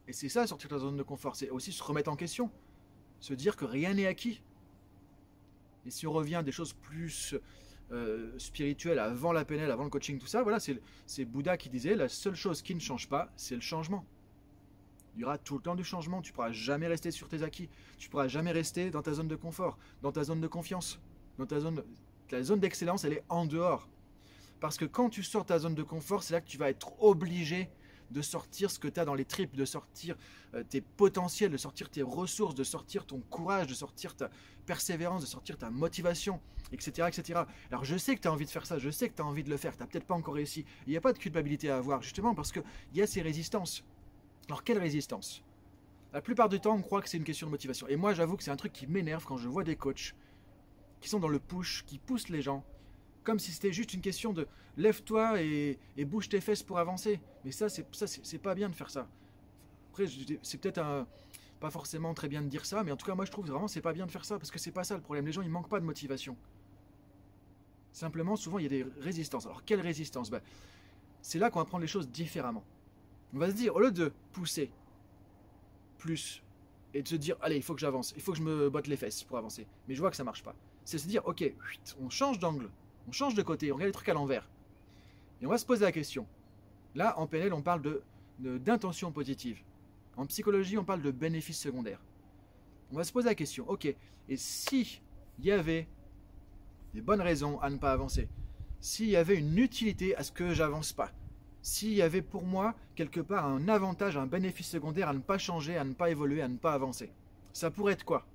Et 0.09 0.15
c'est 0.15 0.31
ça, 0.31 0.47
sortir 0.47 0.71
de 0.71 0.77
la 0.77 0.81
zone 0.81 0.97
de 0.97 1.03
confort. 1.03 1.37
C'est 1.37 1.51
aussi 1.51 1.73
se 1.73 1.83
remettre 1.83 2.11
en 2.11 2.17
question. 2.17 2.51
Se 3.21 3.35
dire 3.35 3.55
que 3.55 3.67
rien 3.67 3.93
n'est 3.93 4.07
acquis. 4.07 4.41
Et 5.85 5.91
si 5.91 6.07
on 6.07 6.13
revient 6.13 6.37
à 6.37 6.43
des 6.43 6.53
choses 6.53 6.73
plus 6.73 7.35
euh, 7.93 8.37
spirituel 8.39 8.99
avant 8.99 9.33
la 9.33 9.45
PNL, 9.45 9.71
avant 9.71 9.85
le 9.85 9.91
coaching, 9.91 10.19
tout 10.19 10.27
ça, 10.27 10.43
voilà, 10.43 10.59
c'est 10.59 11.25
Bouddha 11.25 11.57
qui 11.57 11.69
disait 11.69 11.95
la 11.95 12.09
seule 12.09 12.35
chose 12.35 12.63
qui 12.63 12.75
ne 12.75 12.81
change 12.81 13.09
pas, 13.09 13.31
c'est 13.37 13.55
le 13.55 13.61
changement. 13.61 14.05
Il 15.17 15.21
y 15.23 15.25
aura 15.25 15.39
tout 15.39 15.55
le 15.55 15.63
temps 15.63 15.75
du 15.75 15.85
changement. 15.85 16.21
Tu 16.21 16.33
pourras 16.33 16.53
jamais 16.53 16.87
rester 16.87 17.11
sur 17.11 17.29
tes 17.29 17.43
acquis. 17.43 17.71
Tu 17.97 18.11
pourras 18.11 18.29
jamais 18.29 18.53
rester 18.53 18.91
dans 18.91 19.01
ta 19.01 19.15
zone 19.15 19.29
de 19.29 19.37
confort, 19.37 19.79
dans 20.03 20.13
ta 20.13 20.25
zone 20.25 20.43
de 20.43 20.47
confiance, 20.47 21.01
dans 21.39 21.47
ta 21.47 21.59
zone. 21.59 21.83
La 22.31 22.43
zone 22.43 22.61
d'excellence, 22.61 23.05
elle 23.05 23.15
est 23.15 23.25
en 23.31 23.47
dehors. 23.47 23.89
Parce 24.61 24.77
que 24.77 24.85
quand 24.85 25.09
tu 25.09 25.23
sors 25.23 25.47
ta 25.47 25.59
zone 25.59 25.75
de 25.75 25.83
confort, 25.83 26.23
c'est 26.23 26.35
là 26.35 26.41
que 26.41 26.49
tu 26.49 26.59
vas 26.59 26.69
être 26.69 27.03
obligé 27.03 27.71
de 28.11 28.23
sortir 28.23 28.71
ce 28.71 28.79
que 28.79 28.89
tu 28.89 29.01
as 29.01 29.05
dans 29.05 29.15
les 29.15 29.25
tripes, 29.25 29.57
de 29.57 29.65
sortir 29.65 30.17
euh, 30.55 30.63
tes 30.63 30.81
potentiels, 30.81 31.51
de 31.51 31.57
sortir 31.57 31.91
tes 31.91 32.03
ressources, 32.03 32.55
de 32.55 32.65
sortir 32.65 33.07
ton 33.07 33.21
courage, 33.31 33.67
de 33.67 33.75
sortir 33.75 34.15
ta 34.15 34.31
persévérance, 34.67 35.23
de 35.23 35.27
sortir 35.27 35.59
ta 35.59 35.71
motivation, 35.71 36.41
etc. 36.73 37.09
etc. 37.09 37.43
Alors 37.71 37.85
je 37.85 37.97
sais 37.97 38.17
que 38.17 38.21
tu 38.21 38.29
as 38.29 38.33
envie 38.33 38.45
de 38.45 38.51
faire 38.51 38.67
ça, 38.67 38.79
je 38.79 38.91
sais 38.91 39.09
que 39.09 39.15
tu 39.15 39.23
as 39.23 39.27
envie 39.27 39.45
de 39.45 39.51
le 39.51 39.57
faire, 39.57 39.77
tu 39.77 39.83
n'as 39.83 39.87
peut-être 39.87 40.07
pas 40.07 40.15
encore 40.15 40.35
réussi. 40.35 40.65
Il 40.87 40.91
n'y 40.91 40.97
a 40.97 41.01
pas 41.01 41.13
de 41.13 41.19
culpabilité 41.19 41.71
à 41.71 41.77
avoir, 41.77 42.03
justement 42.03 42.35
parce 42.35 42.53
qu'il 42.53 42.65
y 42.95 43.03
a 43.03 43.07
ces 43.07 43.23
résistances. 43.23 43.85
Alors 44.49 44.63
quelle 44.63 44.79
résistance 44.79 45.43
La 46.13 46.21
plupart 46.21 46.49
du 46.49 46.61
temps, 46.61 46.75
on 46.75 46.83
croit 46.83 47.03
que 47.03 47.09
c'est 47.09 47.17
une 47.17 47.25
question 47.25 47.47
de 47.47 47.53
motivation. 47.53 47.89
Et 47.89 47.97
moi, 47.97 48.15
j'avoue 48.15 48.37
que 48.37 48.45
c'est 48.45 48.51
un 48.51 48.57
truc 48.57 48.73
qui 48.73 48.87
m'énerve 48.87 49.25
quand 49.25 49.37
je 49.37 49.49
vois 49.49 49.65
des 49.65 49.77
coachs 49.77 50.15
qui 51.01 51.09
sont 51.09 51.21
dans 51.21 51.29
le 51.29 51.39
push, 51.39 51.85
qui 51.87 51.99
poussent 51.99 52.29
les 52.29 52.43
gens, 52.43 52.65
comme 53.25 53.39
si 53.39 53.53
c'était 53.53 53.73
juste 53.73 53.93
une 53.93 54.01
question 54.01 54.33
de 54.33 54.47
lève-toi 54.77 55.43
et, 55.43 55.79
bouge 56.05 56.29
tes 56.29 56.41
fesses 56.41 56.63
pour 56.63 56.79
avancer. 56.79 57.21
Mais 57.47 57.53
ça, 57.53 57.69
c'est 57.69 57.87
ça, 57.95 58.09
c'est 58.09 58.39
pas 58.39 58.57
bien 58.57 58.69
de 58.69 58.75
faire 58.75 58.91
ça. 58.91 59.07
Après, 59.93 60.07
c'est 60.43 60.59
peut-être 60.59 61.07
pas 61.61 61.71
forcément 61.71 62.13
très 62.13 62.27
bien 62.27 62.43
de 62.43 62.49
dire 62.49 62.67
ça, 62.67 62.83
mais 62.83 62.91
en 62.91 62.97
tout 62.97 63.07
cas, 63.07 63.15
moi, 63.15 63.25
je 63.25 63.31
trouve 63.31 63.47
vraiment 63.47 63.69
c'est 63.69 63.81
pas 63.81 63.93
bien 63.93 64.05
de 64.05 64.11
faire 64.11 64.25
ça 64.25 64.37
parce 64.37 64.51
que 64.51 64.59
c'est 64.59 64.73
pas 64.73 64.83
ça 64.83 64.97
le 64.97 65.01
problème. 65.01 65.25
Les 65.25 65.31
gens, 65.31 65.43
ils 65.43 65.49
manquent 65.49 65.69
pas 65.69 65.79
de 65.79 65.85
motivation. 65.85 66.37
Simplement, 67.93 68.35
souvent, 68.35 68.59
il 68.59 68.65
y 68.65 68.67
a 68.67 68.69
des 68.69 68.85
résistances. 68.99 69.47
Alors, 69.47 69.65
quelle 69.65 69.81
résistance? 69.81 70.29
Ben, 70.29 70.41
C'est 71.23 71.39
là 71.39 71.49
qu'on 71.49 71.61
va 71.61 71.65
prendre 71.65 71.83
les 71.83 71.87
choses 71.87 72.09
différemment. 72.11 72.65
On 73.33 73.39
va 73.39 73.49
se 73.49 73.55
dire, 73.55 73.77
au 73.77 73.79
lieu 73.79 73.93
de 73.93 74.13
pousser 74.33 74.73
plus 75.99 76.43
et 76.95 77.03
de 77.03 77.09
se 77.09 77.15
dire, 77.15 77.37
allez, 77.43 77.57
il 77.57 77.63
faut 77.63 77.75
que 77.75 77.81
j'avance, 77.81 78.13
il 78.17 78.23
faut 78.23 78.33
que 78.33 78.39
je 78.39 78.43
me 78.43 78.69
botte 78.71 78.89
les 78.89 78.97
fesses 78.97 79.23
pour 79.23 79.39
avancer, 79.39 79.69
mais 79.87 79.95
je 79.95 80.01
vois 80.01 80.11
que 80.11 80.17
ça 80.17 80.25
marche 80.25 80.43
pas. 80.43 80.57
C'est 80.85 80.99
se 80.99 81.07
dire, 81.07 81.25
ok, 81.27 81.45
on 82.01 82.11
change 82.11 82.41
d'angle, 82.41 82.71
on 83.07 83.13
change 83.13 83.35
de 83.35 83.43
côté, 83.43 83.71
on 83.71 83.77
regarde 83.77 83.91
les 83.91 83.93
trucs 83.93 84.09
à 84.09 84.15
l'envers. 84.15 84.49
Et 85.41 85.47
on 85.47 85.51
va 85.51 85.59
se 85.59 85.67
poser 85.67 85.85
la 85.85 85.93
question. 85.93 86.27
Là, 86.97 87.19
en 87.19 87.27
PNL, 87.27 87.53
on 87.53 87.63
parle 87.63 87.83
de 87.83 88.03
d'intention 88.39 89.13
positive. 89.13 89.63
En 90.17 90.27
psychologie, 90.27 90.77
on 90.77 90.85
parle 90.85 91.01
de 91.01 91.11
bénéfices 91.11 91.59
secondaires. 91.59 92.03
On 92.93 92.97
va 92.97 93.05
se 93.05 93.13
poser 93.13 93.29
la 93.29 93.35
question, 93.35 93.69
ok, 93.69 93.87
et 93.87 94.37
si 94.37 95.01
il 95.39 95.45
y 95.47 95.53
avait 95.53 95.89
des 96.93 97.01
bonnes 97.01 97.23
raisons 97.23 97.59
à 97.61 97.71
ne 97.71 97.79
pas 97.79 97.93
avancer, 97.93 98.29
s'il 98.79 99.09
y 99.09 99.17
avait 99.17 99.37
une 99.37 99.57
utilité 99.59 100.15
à 100.17 100.23
ce 100.23 100.33
que 100.33 100.53
j'avance 100.53 100.93
pas, 100.93 101.13
s'il 101.63 101.95
y 101.95 102.03
avait 102.03 102.21
pour 102.21 102.45
moi 102.45 102.75
quelque 102.95 103.21
part 103.21 103.47
un 103.47 103.69
avantage, 103.69 104.19
un 104.19 104.27
bénéfice 104.27 104.69
secondaire 104.69 105.09
à 105.09 105.15
ne 105.15 105.21
pas 105.21 105.39
changer, 105.39 105.79
à 105.79 105.85
ne 105.85 105.95
pas 105.95 106.11
évoluer, 106.11 106.43
à 106.43 106.49
ne 106.49 106.59
pas 106.59 106.75
avancer, 106.75 107.11
ça 107.53 107.71
pourrait 107.71 107.95
être 107.95 108.05
quoi? 108.05 108.27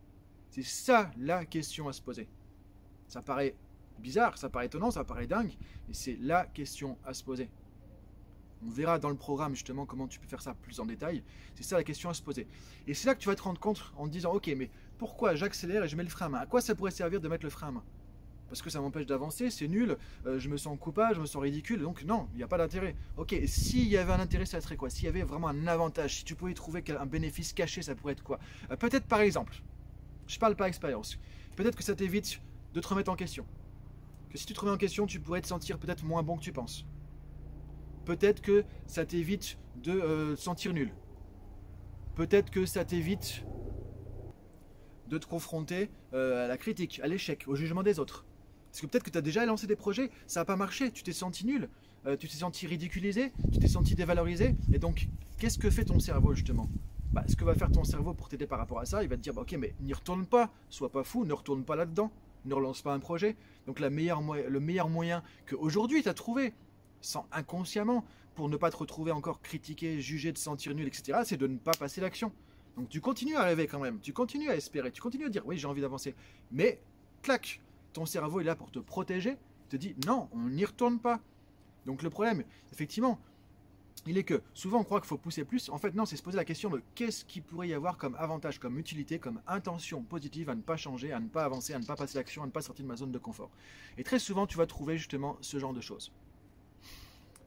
C'est 0.50 0.64
ça 0.64 1.12
la 1.18 1.46
question 1.46 1.88
à 1.88 1.94
se 1.94 2.02
poser. 2.02 2.28
Ça 3.08 3.22
paraît 3.22 3.56
bizarre, 4.00 4.38
ça 4.38 4.50
paraît 4.50 4.66
étonnant, 4.66 4.92
ça 4.92 5.04
paraît 5.04 5.28
dingue, 5.28 5.54
mais 5.88 5.94
c'est 5.94 6.18
la 6.20 6.46
question 6.48 6.98
à 7.06 7.14
se 7.14 7.24
poser. 7.24 7.50
On 8.66 8.70
verra 8.70 9.00
dans 9.00 9.10
le 9.10 9.16
programme 9.16 9.56
justement 9.56 9.86
comment 9.86 10.08
tu 10.08 10.20
peux 10.20 10.28
faire 10.28 10.42
ça 10.42 10.54
plus 10.54 10.80
en 10.80 10.86
détail. 10.86 11.24
C'est 11.56 11.64
ça 11.64 11.78
la 11.78 11.84
question 11.84 12.10
à 12.10 12.14
se 12.14 12.22
poser. 12.22 12.48
Et 12.88 12.94
c'est 12.94 13.08
là 13.08 13.16
que 13.16 13.20
tu 13.20 13.28
vas 13.28 13.36
te 13.36 13.42
rendre 13.42 13.60
compte 13.60 13.92
en 13.98 14.06
te 14.06 14.12
disant, 14.12 14.34
ok, 14.34 14.54
mais 14.56 14.70
pourquoi 14.98 15.36
j'accélère 15.36 15.84
et 15.84 15.88
je 15.88 15.96
mets 15.96 16.04
le 16.04 16.10
frein 16.10 16.28
à 16.28 16.30
main? 16.30 16.40
À 16.40 16.46
quoi 16.46 16.62
ça 16.62 16.76
pourrait 16.76 16.92
servir 16.92 17.20
de 17.22 17.28
mettre 17.28 17.44
le 17.44 17.50
frein 17.50 17.70
à 17.70 17.72
main? 17.72 17.84
Parce 18.50 18.62
que 18.62 18.70
ça 18.70 18.82
m'empêche 18.82 19.06
d'avancer, 19.06 19.50
c'est 19.50 19.70
nul, 19.70 19.98
euh, 20.26 20.38
je 20.38 20.50
me 20.50 20.58
sens 20.58 20.78
coupable, 20.78 21.16
je 21.16 21.22
me 21.22 21.26
sens 21.26 21.42
ridicule, 21.42 21.80
donc 21.80 22.04
non, 22.04 22.28
il 22.34 22.38
n'y 22.38 22.44
a 22.44 22.48
pas 22.50 22.58
d'intérêt. 22.58 22.98
Ok, 23.16 23.34
s'il 23.46 23.88
y 23.88 23.96
avait 23.96 24.12
un 24.12 24.20
intérêt, 24.20 24.46
ça 24.46 24.60
serait 24.60 24.76
quoi? 24.76 24.90
S'il 24.90 25.06
y 25.06 25.08
avait 25.08 25.24
vraiment 25.24 25.48
un 25.48 25.68
avantage, 25.68 26.18
si 26.18 26.26
tu 26.26 26.36
pouvais 26.36 26.54
trouver 26.54 26.84
un 27.00 27.06
bénéfice 27.06 27.54
caché, 27.54 27.82
ça 27.82 27.96
pourrait 27.96 28.12
être 28.12 28.24
quoi? 28.24 28.40
Euh, 28.70 28.76
Peut-être 28.76 29.06
par 29.06 29.22
exemple, 29.22 29.62
je 30.28 30.38
parle 30.38 30.58
par 30.58 30.68
expérience, 30.68 31.18
peut-être 31.56 31.78
que 31.78 31.84
ça 31.84 31.96
t'évite 31.96 32.42
de 32.74 32.82
te 32.82 32.88
remettre 32.90 33.10
en 33.10 33.16
question. 33.16 33.46
Que 34.30 34.38
si 34.38 34.46
tu 34.46 34.54
te 34.54 34.60
remets 34.60 34.74
en 34.74 34.78
question, 34.78 35.08
tu 35.08 35.22
pourrais 35.22 35.42
te 35.42 35.48
sentir 35.48 35.80
peut-être 35.80 36.04
moins 36.04 36.22
bon 36.22 36.36
que 36.36 36.44
tu 36.44 36.52
penses 36.52 36.86
Peut-être 38.06 38.42
que 38.42 38.64
ça 38.88 39.06
t'évite 39.06 39.58
de 39.76 39.92
euh, 39.92 40.36
sentir 40.36 40.74
nul. 40.74 40.92
Peut-être 42.16 42.50
que 42.50 42.66
ça 42.66 42.84
t'évite 42.84 43.44
de 45.08 45.18
te 45.18 45.26
confronter 45.26 45.90
euh, 46.14 46.46
à 46.46 46.48
la 46.48 46.58
critique, 46.58 47.00
à 47.04 47.08
l'échec, 47.08 47.44
au 47.48 47.56
jugement 47.56 47.84
des 47.84 48.00
autres. 48.00 48.26
Parce 48.72 48.82
que 48.82 48.88
peut-être 48.88 49.04
que 49.04 49.10
tu 49.10 49.18
as 49.18 49.22
déjà 49.22 49.46
lancé 49.46 49.68
des 49.68 49.76
projets, 49.76 50.10
ça 50.28 50.42
n'a 50.42 50.46
pas 50.46 50.56
marché, 50.56 50.92
tu 50.92 51.04
t'es 51.04 51.12
senti 51.12 51.46
nul, 51.46 51.70
euh, 52.06 52.16
tu 52.16 52.28
t'es 52.28 52.38
senti 52.38 52.68
ridiculisé, 52.68 53.34
tu 53.52 53.60
t'es 53.60 53.68
senti 53.68 53.96
dévalorisé. 53.96 54.56
Et 54.74 54.80
donc, 54.80 55.10
qu'est-ce 55.38 55.60
que 55.60 55.70
fait 55.70 55.86
ton 55.86 56.00
cerveau 56.00 56.34
justement? 56.34 56.70
Bah, 57.12 57.26
Ce 57.28 57.36
que 57.36 57.44
va 57.44 57.54
faire 57.54 57.72
ton 57.72 57.84
cerveau 57.84 58.14
pour 58.14 58.30
t'aider 58.30 58.48
par 58.48 58.60
rapport 58.60 58.80
à 58.80 58.86
ça, 58.86 59.04
il 59.04 59.10
va 59.10 59.18
te 59.18 59.22
dire 59.22 59.34
bah, 59.34 59.42
Ok, 59.42 59.54
mais 59.60 59.76
n'y 59.82 59.94
retourne 59.94 60.26
pas, 60.26 60.52
sois 60.70 60.90
pas 60.90 61.04
fou, 61.04 61.26
ne 61.26 61.34
retourne 61.34 61.66
pas 61.66 61.76
là-dedans, 61.76 62.12
ne 62.46 62.54
relance 62.54 62.82
pas 62.82 62.94
un 62.94 63.00
projet. 63.00 63.36
Donc, 63.68 63.80
le 63.82 63.90
meilleur 63.90 64.90
moyen 64.90 65.22
qu'aujourd'hui 65.46 66.02
tu 66.02 66.10
as 66.10 66.14
trouvé, 66.14 66.54
sans 67.02 67.28
inconsciemment, 67.32 68.06
pour 68.36 68.50
ne 68.50 68.58
pas 68.58 68.72
te 68.72 68.78
retrouver 68.78 69.12
encore 69.12 69.42
critiqué, 69.42 70.00
jugé, 70.00 70.32
de 70.32 70.38
sentir 70.38 70.74
nul, 70.74 70.88
etc., 70.88 71.20
c'est 71.26 71.38
de 71.38 71.48
ne 71.48 71.58
pas 71.58 71.74
passer 71.74 72.02
l'action. 72.02 72.32
Donc 72.78 72.90
tu 72.90 73.02
continues 73.02 73.36
à 73.36 73.44
rêver 73.44 73.68
quand 73.68 73.80
même, 73.80 74.00
tu 74.00 74.14
continues 74.14 74.50
à 74.50 74.56
espérer, 74.56 74.92
tu 74.92 75.02
continues 75.02 75.26
à 75.26 75.30
dire 75.30 75.46
oui 75.46 75.58
j'ai 75.58 75.68
envie 75.68 75.82
d'avancer. 75.82 76.16
Mais, 76.52 76.80
clac, 77.22 77.62
ton 77.94 78.06
cerveau 78.06 78.40
est 78.40 78.46
là 78.46 78.56
pour 78.56 78.72
te 78.72 78.80
protéger, 78.80 79.38
te 79.70 79.76
dit 79.76 79.96
non, 80.06 80.30
on 80.32 80.50
n'y 80.50 80.64
retourne 80.64 81.00
pas. 81.00 81.20
Donc 81.86 82.04
le 82.04 82.10
problème, 82.10 82.44
effectivement, 82.72 83.20
il 84.08 84.18
est 84.18 84.24
que 84.24 84.42
souvent 84.54 84.80
on 84.80 84.84
croit 84.84 85.00
qu'il 85.00 85.08
faut 85.08 85.18
pousser 85.18 85.44
plus. 85.44 85.70
En 85.70 85.78
fait, 85.78 85.94
non, 85.94 86.06
c'est 86.06 86.16
se 86.16 86.24
poser 86.24 86.38
la 86.38 86.46
question 86.46 86.70
de 86.70 86.82
qu'est-ce 86.96 87.26
qu'il 87.26 87.44
pourrait 87.44 87.68
y 87.68 87.74
avoir 87.74 87.98
comme 87.98 88.16
avantage, 88.16 88.60
comme 88.60 88.80
utilité, 88.80 89.20
comme 89.20 89.42
intention 89.48 90.02
positive 90.02 90.50
à 90.50 90.56
ne 90.56 90.62
pas 90.62 90.78
changer, 90.78 91.12
à 91.12 91.20
ne 91.20 91.28
pas 91.28 91.44
avancer, 91.44 91.74
à 91.74 91.80
ne 91.80 91.86
pas 91.86 91.96
passer 91.96 92.18
l'action, 92.18 92.44
à 92.44 92.46
ne 92.46 92.52
pas 92.52 92.62
sortir 92.62 92.84
de 92.84 92.90
ma 92.90 92.96
zone 92.96 93.12
de 93.12 93.20
confort. 93.20 93.52
Et 93.98 94.04
très 94.04 94.20
souvent, 94.20 94.48
tu 94.48 94.58
vas 94.58 94.66
trouver 94.66 94.98
justement 94.98 95.38
ce 95.42 95.60
genre 95.60 95.74
de 95.74 95.82
choses. 95.82 96.12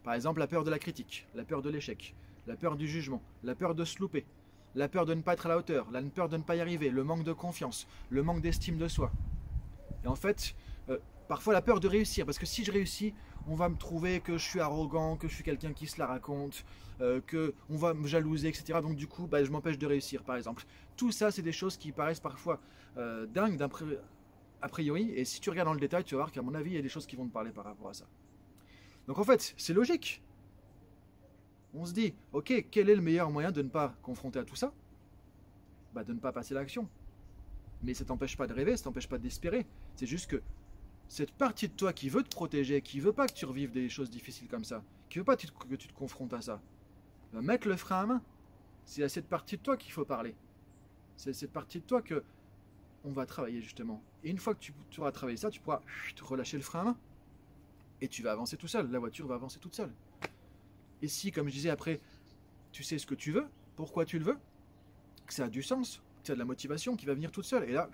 Par 0.04 0.12
exemple, 0.12 0.38
la 0.38 0.46
peur 0.46 0.64
de 0.64 0.70
la 0.70 0.78
critique, 0.78 1.26
la 1.34 1.44
peur 1.44 1.62
de 1.62 1.70
l'échec, 1.70 2.14
la 2.46 2.56
peur 2.56 2.76
du 2.76 2.86
jugement, 2.86 3.22
la 3.42 3.54
peur 3.54 3.74
de 3.74 3.84
se 3.86 3.98
louper, 3.98 4.26
la 4.74 4.86
peur 4.86 5.06
de 5.06 5.14
ne 5.14 5.22
pas 5.22 5.32
être 5.32 5.46
à 5.46 5.48
la 5.48 5.56
hauteur, 5.56 5.90
la 5.90 6.02
peur 6.02 6.28
de 6.28 6.36
ne 6.36 6.42
pas 6.42 6.56
y 6.56 6.60
arriver, 6.60 6.90
le 6.90 7.04
manque 7.04 7.24
de 7.24 7.32
confiance, 7.32 7.86
le 8.10 8.22
manque 8.22 8.42
d'estime 8.42 8.76
de 8.76 8.86
soi. 8.86 9.10
Et 10.04 10.06
en 10.06 10.14
fait, 10.14 10.54
euh, 10.90 10.98
parfois 11.26 11.54
la 11.54 11.62
peur 11.62 11.80
de 11.80 11.88
réussir, 11.88 12.26
parce 12.26 12.38
que 12.38 12.44
si 12.44 12.64
je 12.64 12.70
réussis, 12.70 13.14
on 13.48 13.54
va 13.54 13.70
me 13.70 13.76
trouver 13.76 14.20
que 14.20 14.36
je 14.36 14.44
suis 14.44 14.60
arrogant, 14.60 15.16
que 15.16 15.26
je 15.26 15.34
suis 15.34 15.44
quelqu'un 15.44 15.72
qui 15.72 15.86
se 15.86 15.98
la 15.98 16.06
raconte, 16.06 16.66
euh, 17.00 17.22
que 17.26 17.54
on 17.70 17.76
va 17.76 17.94
me 17.94 18.06
jalouser, 18.06 18.48
etc. 18.48 18.80
Donc 18.82 18.96
du 18.96 19.06
coup, 19.06 19.26
bah, 19.26 19.42
je 19.42 19.50
m'empêche 19.50 19.78
de 19.78 19.86
réussir, 19.86 20.22
par 20.22 20.36
exemple. 20.36 20.64
Tout 20.96 21.12
ça, 21.12 21.30
c'est 21.30 21.42
des 21.42 21.52
choses 21.52 21.78
qui 21.78 21.92
paraissent 21.92 22.20
parfois 22.20 22.60
euh, 22.98 23.26
dingues 23.26 23.60
a 24.60 24.68
priori, 24.68 25.12
et 25.14 25.24
si 25.24 25.40
tu 25.40 25.50
regardes 25.50 25.68
dans 25.68 25.74
le 25.74 25.80
détail, 25.80 26.04
tu 26.04 26.14
vas 26.14 26.22
voir 26.22 26.32
qu'à 26.32 26.42
mon 26.42 26.54
avis, 26.54 26.72
il 26.72 26.76
y 26.76 26.78
a 26.78 26.82
des 26.82 26.88
choses 26.88 27.06
qui 27.06 27.16
vont 27.16 27.26
te 27.26 27.32
parler 27.32 27.50
par 27.50 27.64
rapport 27.64 27.88
à 27.88 27.94
ça. 27.94 28.06
Donc 29.06 29.18
en 29.18 29.24
fait, 29.24 29.54
c'est 29.56 29.74
logique. 29.74 30.22
On 31.74 31.84
se 31.84 31.92
dit, 31.92 32.14
ok, 32.32 32.66
quel 32.70 32.88
est 32.88 32.94
le 32.94 33.02
meilleur 33.02 33.30
moyen 33.30 33.50
de 33.50 33.62
ne 33.62 33.68
pas 33.68 33.94
confronter 34.02 34.38
à 34.38 34.44
tout 34.44 34.56
ça? 34.56 34.72
Bah, 35.92 36.04
De 36.04 36.12
ne 36.12 36.20
pas 36.20 36.32
passer 36.32 36.54
l'action. 36.54 36.88
Mais 37.82 37.94
ça 37.94 38.04
t'empêche 38.04 38.36
pas 38.36 38.46
de 38.46 38.52
rêver, 38.52 38.76
ça 38.76 38.84
t'empêche 38.84 39.08
pas 39.08 39.18
d'espérer. 39.18 39.66
C'est 39.96 40.06
juste 40.06 40.30
que 40.30 40.42
cette 41.08 41.32
partie 41.32 41.68
de 41.68 41.74
toi 41.74 41.92
qui 41.92 42.08
veut 42.08 42.22
te 42.22 42.30
protéger, 42.34 42.80
qui 42.80 43.00
veut 43.00 43.12
pas 43.12 43.26
que 43.26 43.34
tu 43.34 43.44
revives 43.44 43.72
des 43.72 43.88
choses 43.88 44.10
difficiles 44.10 44.48
comme 44.48 44.64
ça, 44.64 44.82
qui 45.10 45.18
veut 45.18 45.24
pas 45.24 45.36
que 45.36 45.74
tu 45.76 45.88
te 45.88 45.92
confrontes 45.92 46.32
à 46.32 46.40
ça, 46.40 46.62
va 47.32 47.42
mettre 47.42 47.68
le 47.68 47.76
frein 47.76 48.02
à 48.02 48.06
main. 48.06 48.22
C'est 48.86 49.02
à 49.02 49.08
cette 49.08 49.26
partie 49.26 49.56
de 49.56 49.62
toi 49.62 49.76
qu'il 49.76 49.92
faut 49.92 50.04
parler. 50.04 50.34
C'est 51.16 51.32
cette 51.32 51.52
partie 51.52 51.80
de 51.80 51.84
toi 51.84 52.00
que 52.00 52.22
on 53.04 53.12
va 53.12 53.26
travailler 53.26 53.60
justement. 53.60 54.02
Et 54.22 54.30
une 54.30 54.38
fois 54.38 54.54
que 54.54 54.60
tu 54.60 55.00
auras 55.00 55.12
travaillé 55.12 55.36
ça, 55.36 55.50
tu 55.50 55.60
pourras 55.60 55.82
te 56.16 56.24
relâcher 56.24 56.56
le 56.56 56.62
frein 56.62 56.80
à 56.80 56.84
main 56.84 56.96
et 58.00 58.08
tu 58.08 58.22
vas 58.22 58.32
avancer 58.32 58.56
tout 58.56 58.68
seul. 58.68 58.90
La 58.90 58.98
voiture 58.98 59.26
va 59.26 59.34
avancer 59.34 59.58
toute 59.58 59.74
seule. 59.74 59.92
Et 61.02 61.08
si, 61.08 61.32
comme 61.32 61.48
je 61.48 61.54
disais 61.54 61.70
après, 61.70 62.00
tu 62.72 62.82
sais 62.82 62.98
ce 62.98 63.06
que 63.06 63.14
tu 63.14 63.32
veux, 63.32 63.46
pourquoi 63.76 64.04
tu 64.04 64.18
le 64.18 64.24
veux, 64.24 64.38
que 65.26 65.34
ça 65.34 65.44
a 65.44 65.48
du 65.48 65.62
sens, 65.62 66.02
que 66.18 66.26
tu 66.26 66.32
as 66.32 66.34
de 66.34 66.38
la 66.38 66.44
motivation 66.44 66.96
qui 66.96 67.06
va 67.06 67.14
venir 67.14 67.30
toute 67.30 67.44
seule, 67.44 67.68
et 67.68 67.72
là, 67.72 67.90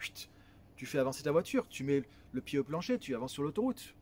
tu 0.76 0.86
fais 0.86 0.98
avancer 0.98 1.22
ta 1.22 1.32
voiture, 1.32 1.68
tu 1.68 1.84
mets 1.84 2.02
le 2.32 2.40
pied 2.40 2.58
au 2.58 2.64
plancher, 2.64 2.98
tu 2.98 3.14
avances 3.14 3.32
sur 3.32 3.42
l'autoroute. 3.42 3.94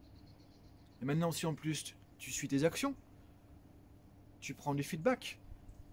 Et 1.03 1.05
maintenant, 1.05 1.33
si 1.33 1.47
en 1.47 1.55
plus 1.55 1.95
tu 2.19 2.31
suis 2.31 2.49
tes 2.49 2.65
actions, 2.65 2.95
tu 4.41 4.55
prends 4.55 4.75
du 4.75 4.83
feedback, 4.83 5.39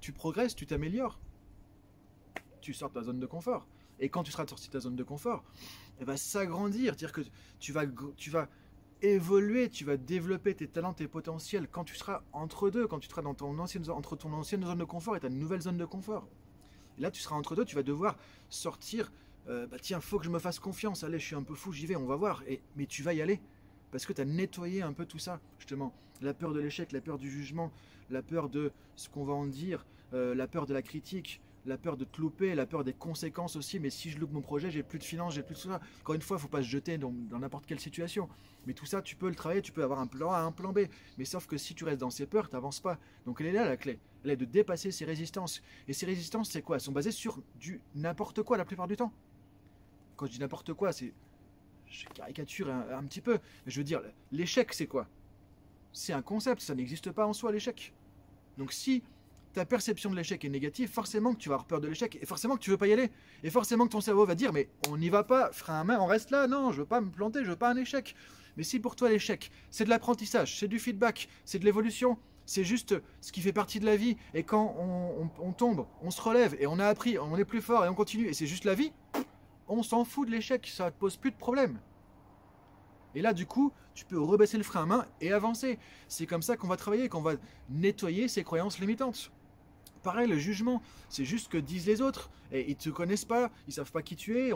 tu 0.02 0.12
progresses, 0.12 0.56
tu 0.56 0.66
t'améliores, 0.66 1.20
tu 2.62 2.74
sors 2.74 2.90
de 2.90 2.96
ta 2.96 3.04
zone 3.04 3.20
de 3.20 3.26
confort. 3.26 3.68
Et 4.00 4.10
quand 4.10 4.24
tu 4.24 4.32
seras 4.32 4.46
sorti 4.46 4.68
de 4.68 4.74
ta 4.74 4.80
zone 4.80 4.96
de 4.96 5.04
confort, 5.04 5.44
elle 6.00 6.06
va 6.06 6.18
s'agrandir, 6.18 6.96
dire 6.96 7.12
que 7.12 7.22
tu 7.60 7.72
vas, 7.72 7.86
tu 8.18 8.30
vas 8.30 8.50
évoluer, 9.02 9.70
tu 9.70 9.86
vas 9.86 9.98
développer 9.98 10.56
tes 10.56 10.68
talents, 10.68 10.94
tes 10.94 11.08
potentiels 11.08 11.68
quand 11.70 11.84
tu 11.84 11.96
seras 11.96 12.22
entre 12.34 12.70
deux, 12.70 12.88
quand 12.88 13.00
tu 13.00 13.10
seras 13.10 13.22
dans 13.22 13.34
ton 13.34 13.58
ancienne, 13.60 13.90
entre 13.90 14.16
ton 14.16 14.34
ancienne 14.34 14.64
zone 14.64 14.78
de 14.78 14.84
confort 14.84 15.16
et 15.16 15.20
ta 15.20 15.30
nouvelle 15.30 15.62
zone 15.62 15.78
de 15.78 15.86
confort. 15.86 16.28
Et 16.98 17.02
là, 17.02 17.12
tu 17.12 17.22
seras 17.22 17.36
entre 17.36 17.56
deux, 17.56 17.66
tu 17.66 17.76
vas 17.76 17.84
devoir 17.84 18.18
sortir. 18.50 19.12
Euh, 19.48 19.68
bah 19.68 19.78
tiens, 19.80 20.00
faut 20.00 20.18
que 20.18 20.26
je 20.26 20.30
me 20.30 20.40
fasse 20.40 20.60
confiance. 20.60 21.04
Allez, 21.04 21.20
je 21.20 21.26
suis 21.26 21.36
un 21.36 21.44
peu 21.44 21.56
fou, 21.56 21.72
j'y 21.72 21.86
vais, 21.86 21.96
on 21.96 22.06
va 22.06 22.16
voir. 22.16 22.44
Mais 22.76 22.86
tu 22.86 23.04
vas 23.04 23.14
y 23.14 23.22
aller. 23.22 23.40
Parce 23.92 24.06
que 24.06 24.14
tu 24.14 24.22
as 24.22 24.26
nettoyé 24.26 24.82
un 24.82 24.94
peu 24.94 25.06
tout 25.06 25.20
ça, 25.20 25.40
justement. 25.60 25.94
La 26.22 26.34
peur 26.34 26.54
de 26.54 26.60
l'échec, 26.60 26.92
la 26.92 27.02
peur 27.02 27.18
du 27.18 27.30
jugement, 27.30 27.72
la 28.10 28.22
peur 28.22 28.50
de 28.50 28.72
ce 28.96 29.10
qu'on 29.10 29.24
va 29.24 29.34
en 29.34 29.46
dire, 29.46 29.86
euh, 30.14 30.34
la 30.34 30.48
peur 30.48 30.66
de 30.66 30.74
la 30.74 30.82
critique, 30.82 31.42
la 31.66 31.78
peur 31.78 31.98
de 31.98 32.06
te 32.06 32.22
louper, 32.22 32.56
la 32.56 32.66
peur 32.66 32.84
des 32.84 32.94
conséquences 32.94 33.56
aussi. 33.56 33.80
Mais 33.80 33.90
si 33.90 34.10
je 34.10 34.20
loupe 34.20 34.32
mon 34.32 34.42
projet, 34.42 34.70
j'ai 34.72 34.84
plus 34.84 35.00
de 35.00 35.04
finances, 35.04 35.34
j'ai 35.34 35.44
plus 35.44 35.56
de 35.56 35.60
tout 35.60 35.70
ça. 35.70 35.80
Encore 36.02 36.16
une 36.16 36.22
fois, 36.22 36.38
il 36.38 36.42
faut 36.42 36.48
pas 36.48 36.62
se 36.62 36.68
jeter 36.68 36.98
dans 36.98 37.12
n'importe 37.12 37.66
quelle 37.66 37.80
situation. 37.80 38.30
Mais 38.66 38.74
tout 38.74 38.86
ça, 38.86 39.02
tu 39.02 39.16
peux 39.16 39.30
le 39.30 39.36
travailler, 39.36 39.62
tu 39.62 39.72
peux 39.72 39.84
avoir 39.84 40.00
un 40.00 40.08
plan 40.08 40.32
A, 40.32 40.40
un 40.40 40.52
plan 40.52 40.72
B. 40.72 40.82
Mais 41.18 41.26
sauf 41.26 41.48
que 41.48 41.58
si 41.58 41.76
tu 41.76 41.84
restes 41.84 42.00
dans 42.02 42.10
ces 42.10 42.26
peurs, 42.26 42.50
tu 42.50 42.56
n'avances 42.56 42.80
pas. 42.80 42.98
Donc 43.26 43.42
elle 43.42 43.48
est 43.48 43.52
là 43.52 43.66
la 43.66 43.78
clé. 43.78 44.00
Elle 44.24 44.32
est 44.32 44.38
de 44.38 44.46
dépasser 44.46 44.92
ces 44.92 45.06
résistances. 45.06 45.62
Et 45.88 45.94
ces 45.94 46.06
résistances, 46.06 46.50
c'est 46.50 46.62
quoi? 46.62 46.78
Elles 46.78 46.82
sont 46.82 46.92
basées 46.92 47.12
sur 47.12 47.42
du 47.60 47.82
n'importe 47.94 48.42
quoi 48.44 48.58
la 48.58 48.66
plupart 48.66 48.88
du 48.88 48.96
temps. 48.96 49.14
Quand 50.16 50.26
je 50.26 50.32
dis 50.32 50.40
n'importe 50.40 50.74
quoi, 50.74 50.92
c'est. 50.92 51.14
Je 51.88 52.06
caricature 52.08 52.70
un, 52.70 52.98
un 52.98 53.04
petit 53.04 53.22
peu. 53.22 53.34
Mais 53.66 53.72
je 53.72 53.80
veux 53.80 53.84
dire, 53.84 54.02
l'échec, 54.32 54.74
c'est 54.74 54.88
quoi? 54.88 55.08
C'est 55.94 56.14
un 56.14 56.22
concept, 56.22 56.62
ça 56.62 56.76
n'existe 56.76 57.12
pas 57.12 57.26
en 57.26 57.34
soi, 57.34 57.52
l'échec. 57.52 57.94
Donc 58.58 58.74
si 58.74 59.04
ta 59.56 59.66
perception 59.66 60.10
de 60.10 60.18
l'échec 60.18 60.44
est 60.44 60.50
négative, 60.50 60.90
forcément 60.90 61.34
que 61.34 61.40
tu 61.40 61.48
vas 61.48 61.56
avoir 61.56 61.66
peur 61.66 61.80
de 61.80 61.88
l'échec 61.88 62.18
et 62.22 62.26
forcément 62.26 62.56
que 62.56 62.62
tu 62.62 62.72
veux 62.72 62.78
pas 62.78 62.88
y 62.88 62.94
aller. 62.94 63.10
Et 63.42 63.50
forcément 63.50 63.86
que 63.86 63.92
ton 63.92 64.02
cerveau 64.02 64.26
va 64.26 64.36
dire 64.36 64.52
mais 64.52 64.70
on 64.90 64.98
n'y 64.98 65.10
va 65.10 65.24
pas, 65.24 65.52
frein 65.54 65.80
à 65.80 65.84
main, 65.86 65.98
on 66.00 66.06
reste 66.06 66.30
là, 66.30 66.46
non, 66.48 66.74
je 66.74 66.82
veux 66.82 66.86
pas 66.86 67.00
me 67.00 67.10
planter, 67.10 67.44
je 67.46 67.50
veux 67.50 67.56
pas 67.56 67.72
un 67.72 67.78
échec. 67.78 68.16
Mais 68.58 68.64
si 68.64 68.80
pour 68.80 68.98
toi 68.98 69.10
l'échec, 69.10 69.52
c'est 69.72 69.86
de 69.86 69.90
l'apprentissage, 69.90 70.60
c'est 70.60 70.68
du 70.68 70.78
feedback, 70.78 71.30
c'est 71.46 71.58
de 71.58 71.66
l'évolution, 71.66 72.18
c'est 72.46 72.66
juste 72.66 72.96
ce 73.22 73.32
qui 73.32 73.40
fait 73.40 73.54
partie 73.54 73.80
de 73.80 73.86
la 73.86 73.96
vie 73.96 74.18
et 74.34 74.44
quand 74.44 74.76
on, 74.78 75.52
tombe, 75.54 75.88
on 76.02 76.12
se 76.12 76.22
relève 76.22 76.56
et 76.60 76.68
on 76.68 76.78
a 76.78 76.86
appris, 76.86 77.18
on 77.18 77.38
est 77.38 77.46
plus 77.46 77.62
fort 77.62 77.86
et 77.86 77.90
on 77.90 77.96
continue 77.96 78.28
et 78.28 78.34
c'est 78.34 78.48
juste 78.48 78.66
la 78.66 78.76
vie, 78.76 78.92
on 79.70 79.84
s'en 79.84 80.04
fout 80.04 80.28
de 80.28 80.34
l'échec, 80.34 80.68
ça 80.68 80.92
te 80.92 81.00
pose 81.00 81.16
plus 81.16 81.32
de 81.32 81.38
problème. 81.38 81.80
Et 83.16 83.22
là, 83.22 83.32
du 83.32 83.46
coup, 83.46 83.72
tu 83.94 84.04
peux 84.04 84.20
rebaisser 84.20 84.58
le 84.58 84.64
frein 84.64 84.84
à 84.84 84.86
main 84.86 85.06
et 85.22 85.32
avancer. 85.32 85.80
C'est 86.10 86.26
comme 86.26 86.42
ça 86.42 86.58
qu'on 86.58 86.68
va 86.68 86.76
travailler, 86.76 87.08
qu'on 87.08 87.22
va 87.22 87.36
nettoyer 87.70 88.28
ces 88.28 88.44
croyances 88.44 88.80
limitantes. 88.80 89.32
Pareil, 90.06 90.30
le 90.30 90.38
jugement, 90.38 90.82
c'est 91.10 91.26
juste 91.26 91.46
ce 91.46 91.50
que 91.50 91.58
disent 91.58 91.88
les 91.88 92.02
autres. 92.02 92.30
Et 92.52 92.70
ils 92.70 92.78
te 92.78 92.90
connaissent 92.90 93.26
pas, 93.26 93.52
ils 93.68 93.74
savent 93.74 93.92
pas 93.92 94.02
qui 94.02 94.16
tu 94.16 94.38
es. 94.40 94.52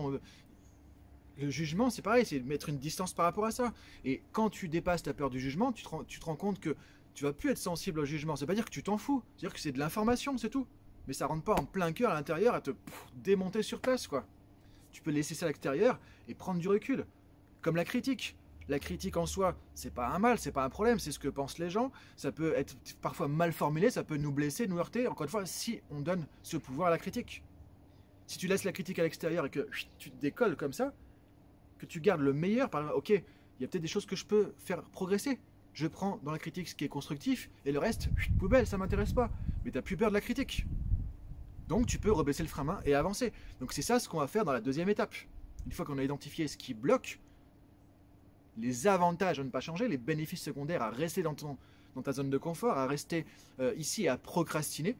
Le 1.38 1.50
jugement, 1.50 1.90
c'est 1.90 2.02
pareil, 2.02 2.26
c'est 2.26 2.40
mettre 2.42 2.70
une 2.70 2.78
distance 2.78 3.14
par 3.14 3.26
rapport 3.26 3.46
à 3.46 3.52
ça. 3.52 3.74
Et 4.06 4.22
quand 4.32 4.50
tu 4.50 4.70
dépasses 4.70 5.04
ta 5.04 5.14
peur 5.14 5.30
du 5.30 5.40
jugement, 5.40 5.74
tu 5.74 5.84
te 5.84 6.26
rends, 6.26 6.36
compte 6.36 6.60
que 6.60 6.76
tu 7.14 7.24
vas 7.24 7.34
plus 7.34 7.50
être 7.50 7.58
sensible 7.58 8.00
au 8.00 8.06
jugement. 8.06 8.36
Veut 8.36 8.46
pas 8.46 8.56
dire 8.56 8.66
que 8.66 8.70
tu 8.70 8.84
t'en 8.84 8.98
fous, 8.98 9.24
c'est 9.36 9.42
dire 9.42 9.54
que 9.54 9.60
c'est 9.60 9.72
de 9.72 9.80
l'information, 9.80 10.38
c'est 10.38 10.50
tout. 10.50 10.68
Mais 11.08 11.14
ça 11.14 11.26
rentre 11.26 11.44
pas 11.44 11.56
en 11.56 11.66
plein 11.66 11.92
cœur 11.92 12.12
à 12.12 12.14
l'intérieur 12.14 12.54
à 12.54 12.62
te 12.62 12.72
démonter 13.16 13.64
sur 13.64 13.82
place, 13.82 14.08
quoi. 14.08 14.26
Tu 14.92 15.02
peux 15.02 15.12
laisser 15.12 15.34
ça 15.34 15.46
à 15.46 15.50
l'extérieur 15.50 16.00
et 16.28 16.36
prendre 16.36 16.60
du 16.60 16.68
recul. 16.68 17.06
Comme 17.62 17.76
la 17.76 17.86
critique. 17.86 18.36
La 18.70 18.78
critique 18.78 19.18
en 19.18 19.26
soi, 19.26 19.58
c'est 19.74 19.92
pas 19.92 20.10
un 20.10 20.20
mal, 20.20 20.38
c'est 20.38 20.52
pas 20.52 20.64
un 20.64 20.70
problème, 20.70 21.00
c'est 21.00 21.12
ce 21.12 21.18
que 21.18 21.28
pensent 21.28 21.58
les 21.58 21.72
gens. 21.72 21.92
Ça 22.16 22.32
peut 22.32 22.54
être 22.56 22.78
parfois 23.02 23.28
mal 23.28 23.52
formulé, 23.52 23.90
ça 23.90 24.04
peut 24.04 24.16
nous 24.16 24.32
blesser, 24.32 24.68
nous 24.68 24.78
heurter. 24.78 25.08
Encore 25.08 25.24
une 25.24 25.30
fois, 25.30 25.48
si 25.48 25.82
on 25.90 26.02
donne 26.02 26.28
ce 26.44 26.56
pouvoir 26.56 26.90
à 26.90 26.92
la 26.92 27.00
critique. 27.00 27.44
Si 28.28 28.38
tu 28.38 28.48
laisses 28.48 28.66
la 28.66 28.72
critique 28.72 29.00
à 29.00 29.04
l'extérieur 29.04 29.48
et 29.48 29.50
que 29.50 29.68
tu 29.98 30.12
te 30.12 30.22
décolles 30.22 30.56
comme 30.56 30.72
ça, 30.72 30.94
que 31.80 31.88
tu 31.88 32.00
gardes 32.00 32.22
le 32.22 32.32
meilleur, 32.32 32.70
par 32.70 32.82
exemple, 32.82 33.00
ok, 33.00 33.10
il 33.10 33.62
y 33.62 33.66
a 33.66 33.68
peut-être 33.68 33.82
des 33.82 33.88
choses 33.88 34.06
que 34.06 34.16
je 34.16 34.24
peux 34.24 34.54
faire 34.60 34.84
progresser. 34.84 35.40
Je 35.74 35.88
prends 35.88 36.20
dans 36.24 36.32
la 36.32 36.38
critique 36.38 36.70
ce 36.70 36.76
qui 36.76 36.86
est 36.86 36.90
constructif 36.90 37.50
et 37.66 37.72
le 37.72 37.80
reste, 37.80 38.10
poubelle, 38.38 38.68
ça 38.68 38.78
m'intéresse 38.78 39.14
pas. 39.14 39.32
Mais 39.66 39.72
tu 39.72 39.80
n'as 39.80 39.82
plus 39.82 39.98
peur 39.98 40.10
de 40.10 40.14
la 40.14 40.22
critique. 40.22 40.68
Donc 41.68 41.88
tu 41.88 41.98
peux 41.98 42.12
rebaisser 42.12 42.44
le 42.44 42.50
frein 42.50 42.66
main 42.66 42.82
et 42.86 42.94
avancer. 42.94 43.34
Donc 43.60 43.74
c'est 43.74 43.82
ça 43.82 44.00
ce 44.00 44.08
qu'on 44.08 44.20
va 44.20 44.28
faire 44.28 44.46
dans 44.46 44.54
la 44.54 44.62
deuxième 44.62 44.90
étape. 44.90 45.16
Une 45.66 45.72
fois 45.72 45.86
qu'on 45.86 45.98
a 45.98 46.04
identifié 46.04 46.48
ce 46.48 46.56
qui 46.56 46.76
bloque, 46.76 47.20
les 48.60 48.88
avantages 48.88 49.40
à 49.40 49.44
ne 49.44 49.50
pas 49.50 49.62
changer, 49.62 49.88
les 49.88 49.98
bénéfices 49.98 50.42
secondaires 50.42 50.82
à 50.82 50.90
rester 50.90 51.24
dans, 51.24 51.34
ton, 51.34 51.58
dans 51.96 52.02
ta 52.02 52.12
zone 52.12 52.30
de 52.30 52.38
confort, 52.38 52.78
à 52.78 52.88
rester 52.88 53.26
euh, 53.60 53.74
ici 53.78 54.08
à 54.08 54.18
procrastiner, 54.18 54.96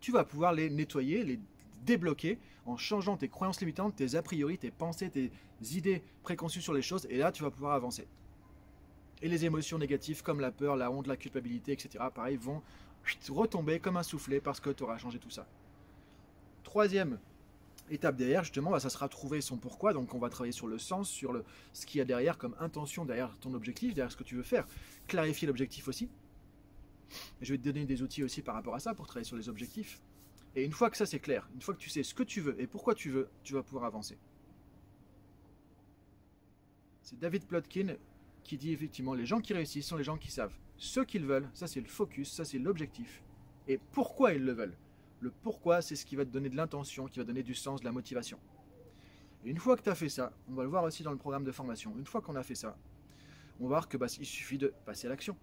tu 0.00 0.12
vas 0.12 0.24
pouvoir 0.24 0.52
les 0.52 0.68
nettoyer, 0.70 1.24
les 1.24 1.40
débloquer 1.84 2.38
en 2.66 2.76
changeant 2.76 3.16
tes 3.16 3.28
croyances 3.28 3.60
limitantes, 3.60 3.96
tes 3.96 4.14
a 4.14 4.22
priori, 4.22 4.58
tes 4.58 4.70
pensées, 4.70 5.10
tes 5.10 5.30
idées 5.72 6.02
préconçues 6.22 6.60
sur 6.60 6.74
les 6.74 6.82
choses, 6.82 7.06
et 7.10 7.18
là 7.18 7.32
tu 7.32 7.42
vas 7.42 7.50
pouvoir 7.50 7.72
avancer. 7.72 8.06
Et 9.20 9.28
les 9.28 9.44
émotions 9.44 9.78
négatives 9.78 10.22
comme 10.22 10.40
la 10.40 10.50
peur, 10.50 10.76
la 10.76 10.90
honte, 10.90 11.06
la 11.06 11.16
culpabilité, 11.16 11.72
etc., 11.72 12.04
pareil, 12.14 12.36
vont 12.36 12.62
retomber 13.28 13.80
comme 13.80 13.96
un 13.96 14.02
soufflet 14.02 14.40
parce 14.40 14.60
que 14.60 14.70
tu 14.70 14.82
auras 14.82 14.98
changé 14.98 15.18
tout 15.18 15.30
ça. 15.30 15.46
Troisième 16.62 17.18
étape 17.92 18.16
derrière, 18.16 18.44
justement, 18.44 18.70
bah, 18.70 18.80
ça 18.80 18.90
sera 18.90 19.08
trouver 19.08 19.40
son 19.40 19.56
pourquoi. 19.56 19.92
Donc, 19.92 20.14
on 20.14 20.18
va 20.18 20.30
travailler 20.30 20.52
sur 20.52 20.66
le 20.66 20.78
sens, 20.78 21.08
sur 21.08 21.42
ce 21.72 21.86
qu'il 21.86 21.98
y 21.98 22.00
a 22.00 22.04
derrière 22.04 22.38
comme 22.38 22.56
intention, 22.58 23.04
derrière 23.04 23.36
ton 23.38 23.54
objectif, 23.54 23.94
derrière 23.94 24.12
ce 24.12 24.16
que 24.16 24.24
tu 24.24 24.34
veux 24.34 24.42
faire. 24.42 24.66
Clarifier 25.06 25.46
l'objectif 25.46 25.88
aussi. 25.88 26.08
je 27.40 27.52
vais 27.52 27.58
te 27.58 27.64
donner 27.64 27.84
des 27.84 28.02
outils 28.02 28.24
aussi 28.24 28.42
par 28.42 28.54
rapport 28.54 28.74
à 28.74 28.80
ça 28.80 28.94
pour 28.94 29.06
travailler 29.06 29.26
sur 29.26 29.36
les 29.36 29.48
objectifs. 29.48 30.00
Et 30.54 30.64
une 30.64 30.72
fois 30.72 30.90
que 30.90 30.96
ça 30.96 31.06
c'est 31.06 31.18
clair, 31.18 31.48
une 31.54 31.62
fois 31.62 31.74
que 31.74 31.80
tu 31.80 31.88
sais 31.88 32.02
ce 32.02 32.14
que 32.14 32.22
tu 32.22 32.40
veux 32.40 32.60
et 32.60 32.66
pourquoi 32.66 32.94
tu 32.94 33.10
veux, 33.10 33.28
tu 33.42 33.54
vas 33.54 33.62
pouvoir 33.62 33.84
avancer. 33.84 34.18
C'est 37.02 37.18
David 37.18 37.46
Plotkin 37.46 37.96
qui 38.44 38.58
dit 38.58 38.72
effectivement 38.72 39.14
les 39.14 39.24
gens 39.24 39.40
qui 39.40 39.54
réussissent 39.54 39.86
sont 39.86 39.96
les 39.96 40.04
gens 40.04 40.18
qui 40.18 40.30
savent 40.30 40.54
ce 40.76 41.00
qu'ils 41.00 41.24
veulent, 41.24 41.48
ça 41.54 41.66
c'est 41.66 41.80
le 41.80 41.86
focus, 41.86 42.30
ça 42.30 42.44
c'est 42.44 42.58
l'objectif, 42.58 43.22
et 43.68 43.78
pourquoi 43.92 44.34
ils 44.34 44.42
le 44.42 44.52
veulent. 44.52 44.76
Le 45.22 45.30
pourquoi, 45.30 45.82
c'est 45.82 45.94
ce 45.94 46.04
qui 46.04 46.16
va 46.16 46.24
te 46.24 46.30
donner 46.30 46.48
de 46.48 46.56
l'intention, 46.56 47.06
qui 47.06 47.20
va 47.20 47.24
donner 47.24 47.44
du 47.44 47.54
sens, 47.54 47.78
de 47.78 47.84
la 47.84 47.92
motivation. 47.92 48.40
Et 49.44 49.50
une 49.50 49.58
fois 49.58 49.76
que 49.76 49.82
tu 49.82 49.88
as 49.88 49.94
fait 49.94 50.08
ça, 50.08 50.32
on 50.48 50.54
va 50.54 50.64
le 50.64 50.68
voir 50.68 50.82
aussi 50.82 51.04
dans 51.04 51.12
le 51.12 51.16
programme 51.16 51.44
de 51.44 51.52
formation, 51.52 51.94
une 51.96 52.06
fois 52.06 52.20
qu'on 52.20 52.34
a 52.34 52.42
fait 52.42 52.56
ça, 52.56 52.76
on 53.60 53.64
va 53.64 53.68
voir 53.68 53.88
que 53.88 53.96
bah, 53.96 54.08
il 54.18 54.26
suffit 54.26 54.58
de 54.58 54.74
passer 54.84 55.06
à 55.06 55.10
l'action. 55.10 55.36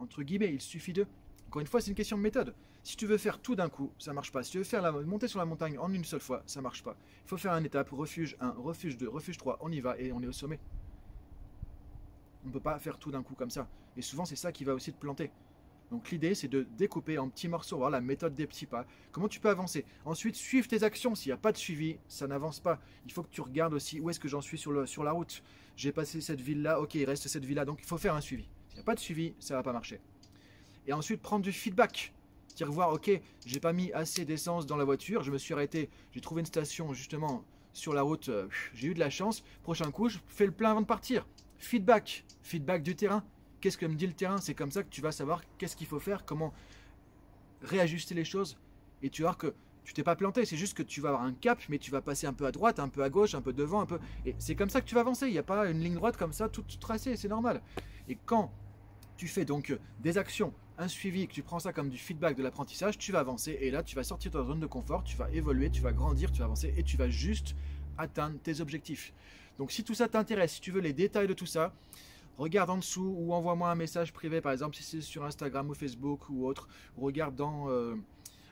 Entre 0.00 0.24
guillemets, 0.24 0.52
il 0.52 0.60
suffit 0.60 0.92
de. 0.92 1.06
Encore 1.46 1.60
une 1.60 1.68
fois, 1.68 1.80
c'est 1.80 1.90
une 1.90 1.96
question 1.96 2.16
de 2.16 2.22
méthode. 2.22 2.52
Si 2.82 2.96
tu 2.96 3.06
veux 3.06 3.16
faire 3.16 3.40
tout 3.40 3.54
d'un 3.54 3.68
coup, 3.68 3.92
ça 3.96 4.12
marche 4.12 4.32
pas. 4.32 4.42
Si 4.42 4.50
tu 4.50 4.58
veux 4.58 4.64
faire 4.64 4.82
la 4.82 4.90
monter 4.90 5.28
sur 5.28 5.38
la 5.38 5.44
montagne 5.44 5.78
en 5.78 5.92
une 5.92 6.04
seule 6.04 6.18
fois, 6.18 6.42
ça 6.46 6.60
marche 6.60 6.82
pas. 6.82 6.96
Il 7.24 7.28
faut 7.28 7.36
faire 7.36 7.52
un 7.52 7.62
étape, 7.62 7.90
refuge 7.90 8.36
1, 8.40 8.50
refuge 8.58 8.96
2, 8.96 9.08
refuge 9.08 9.36
3, 9.36 9.58
on 9.60 9.70
y 9.70 9.80
va 9.80 9.96
et 9.98 10.10
on 10.10 10.20
est 10.20 10.26
au 10.26 10.32
sommet. 10.32 10.58
On 12.42 12.48
ne 12.48 12.52
peut 12.52 12.58
pas 12.60 12.76
faire 12.80 12.98
tout 12.98 13.12
d'un 13.12 13.22
coup 13.22 13.36
comme 13.36 13.50
ça. 13.50 13.68
Et 13.96 14.02
souvent, 14.02 14.24
c'est 14.24 14.34
ça 14.34 14.50
qui 14.50 14.64
va 14.64 14.74
aussi 14.74 14.92
te 14.92 14.98
planter. 14.98 15.30
Donc 15.92 16.10
l'idée, 16.10 16.34
c'est 16.34 16.48
de 16.48 16.66
découper 16.78 17.18
en 17.18 17.28
petits 17.28 17.48
morceaux, 17.48 17.76
voir 17.76 17.90
la 17.90 18.00
méthode 18.00 18.34
des 18.34 18.46
petits 18.46 18.64
pas. 18.64 18.86
Comment 19.12 19.28
tu 19.28 19.40
peux 19.40 19.50
avancer? 19.50 19.84
Ensuite, 20.06 20.36
suivre 20.36 20.66
tes 20.66 20.84
actions. 20.84 21.14
S'il 21.14 21.28
n'y 21.28 21.34
a 21.34 21.36
pas 21.36 21.52
de 21.52 21.58
suivi, 21.58 21.98
ça 22.08 22.26
n'avance 22.26 22.60
pas. 22.60 22.80
Il 23.04 23.12
faut 23.12 23.22
que 23.22 23.28
tu 23.30 23.42
regardes 23.42 23.74
aussi 23.74 24.00
où 24.00 24.08
est-ce 24.08 24.18
que 24.18 24.26
j'en 24.26 24.40
suis 24.40 24.56
sur, 24.56 24.72
le, 24.72 24.86
sur 24.86 25.04
la 25.04 25.12
route. 25.12 25.42
J'ai 25.76 25.92
passé 25.92 26.22
cette 26.22 26.40
ville-là, 26.40 26.80
ok, 26.80 26.94
il 26.94 27.04
reste 27.04 27.28
cette 27.28 27.44
ville-là. 27.44 27.66
Donc 27.66 27.80
il 27.82 27.86
faut 27.86 27.98
faire 27.98 28.14
un 28.14 28.22
suivi. 28.22 28.48
S'il 28.68 28.76
n'y 28.76 28.80
a 28.80 28.84
pas 28.84 28.94
de 28.94 29.00
suivi, 29.00 29.34
ça 29.38 29.52
ne 29.52 29.58
va 29.58 29.62
pas 29.62 29.74
marcher. 29.74 30.00
Et 30.86 30.94
ensuite, 30.94 31.20
prendre 31.20 31.44
du 31.44 31.52
feedback. 31.52 32.14
Dire 32.56 32.72
voir, 32.72 32.90
ok, 32.94 33.10
j'ai 33.44 33.60
pas 33.60 33.74
mis 33.74 33.92
assez 33.92 34.24
d'essence 34.24 34.64
dans 34.64 34.78
la 34.78 34.84
voiture, 34.84 35.22
je 35.22 35.30
me 35.30 35.36
suis 35.36 35.52
arrêté, 35.52 35.90
j'ai 36.12 36.20
trouvé 36.22 36.40
une 36.40 36.46
station 36.46 36.94
justement 36.94 37.44
sur 37.74 37.92
la 37.92 38.00
route, 38.00 38.30
j'ai 38.72 38.88
eu 38.88 38.94
de 38.94 38.98
la 38.98 39.10
chance. 39.10 39.42
Prochain 39.62 39.90
coup, 39.90 40.08
je 40.08 40.18
fais 40.26 40.46
le 40.46 40.52
plein 40.52 40.70
avant 40.70 40.80
de 40.80 40.86
partir. 40.86 41.26
Feedback, 41.58 42.24
feedback 42.42 42.82
du 42.82 42.96
terrain. 42.96 43.22
Qu'est-ce 43.62 43.78
que 43.78 43.86
me 43.86 43.94
dit 43.94 44.08
le 44.08 44.12
terrain 44.12 44.38
C'est 44.38 44.54
comme 44.54 44.72
ça 44.72 44.82
que 44.82 44.88
tu 44.88 45.00
vas 45.00 45.12
savoir 45.12 45.40
qu'est-ce 45.56 45.76
qu'il 45.76 45.86
faut 45.86 46.00
faire, 46.00 46.24
comment 46.24 46.52
réajuster 47.62 48.12
les 48.12 48.24
choses. 48.24 48.58
Et 49.02 49.08
tu 49.08 49.22
vas 49.22 49.28
voir 49.28 49.38
que 49.38 49.54
tu 49.84 49.94
t'es 49.94 50.02
pas 50.02 50.16
planté, 50.16 50.44
c'est 50.44 50.56
juste 50.56 50.76
que 50.76 50.82
tu 50.82 51.00
vas 51.00 51.10
avoir 51.10 51.22
un 51.22 51.32
cap, 51.32 51.60
mais 51.68 51.78
tu 51.78 51.92
vas 51.92 52.00
passer 52.00 52.26
un 52.26 52.32
peu 52.32 52.44
à 52.44 52.50
droite, 52.50 52.80
un 52.80 52.88
peu 52.88 53.04
à 53.04 53.08
gauche, 53.08 53.36
un 53.36 53.40
peu 53.40 53.52
devant, 53.52 53.80
un 53.80 53.86
peu. 53.86 54.00
Et 54.26 54.34
c'est 54.38 54.56
comme 54.56 54.68
ça 54.68 54.80
que 54.80 54.86
tu 54.86 54.96
vas 54.96 55.02
avancer. 55.02 55.28
Il 55.28 55.32
n'y 55.32 55.38
a 55.38 55.44
pas 55.44 55.70
une 55.70 55.78
ligne 55.78 55.94
droite 55.94 56.16
comme 56.16 56.32
ça, 56.32 56.48
toute 56.48 56.80
tracée, 56.80 57.16
c'est 57.16 57.28
normal. 57.28 57.62
Et 58.08 58.18
quand 58.26 58.52
tu 59.16 59.28
fais 59.28 59.44
donc 59.44 59.76
des 60.00 60.18
actions, 60.18 60.52
un 60.76 60.88
suivi, 60.88 61.28
que 61.28 61.32
tu 61.32 61.44
prends 61.44 61.60
ça 61.60 61.72
comme 61.72 61.88
du 61.88 61.98
feedback 61.98 62.36
de 62.36 62.42
l'apprentissage, 62.42 62.98
tu 62.98 63.12
vas 63.12 63.20
avancer. 63.20 63.56
Et 63.60 63.70
là, 63.70 63.84
tu 63.84 63.94
vas 63.94 64.02
sortir 64.02 64.32
de 64.32 64.38
ta 64.38 64.44
zone 64.44 64.58
de 64.58 64.66
confort, 64.66 65.04
tu 65.04 65.16
vas 65.16 65.30
évoluer, 65.30 65.70
tu 65.70 65.82
vas 65.82 65.92
grandir, 65.92 66.32
tu 66.32 66.40
vas 66.40 66.46
avancer 66.46 66.74
et 66.76 66.82
tu 66.82 66.96
vas 66.96 67.08
juste 67.08 67.54
atteindre 67.96 68.40
tes 68.42 68.60
objectifs. 68.60 69.12
Donc 69.58 69.70
si 69.70 69.84
tout 69.84 69.94
ça 69.94 70.08
t'intéresse, 70.08 70.54
si 70.54 70.60
tu 70.60 70.72
veux 70.72 70.80
les 70.80 70.92
détails 70.92 71.28
de 71.28 71.34
tout 71.34 71.46
ça, 71.46 71.72
regarde 72.38 72.70
en 72.70 72.78
dessous 72.78 73.14
ou 73.16 73.32
envoie-moi 73.32 73.70
un 73.70 73.74
message 73.74 74.12
privé, 74.12 74.40
par 74.40 74.52
exemple 74.52 74.76
si 74.76 74.82
c'est 74.82 75.00
sur 75.00 75.24
Instagram 75.24 75.68
ou 75.70 75.74
Facebook 75.74 76.28
ou 76.28 76.46
autre, 76.46 76.68
regarde 76.96 77.34
dans 77.34 77.68
euh, 77.70 77.94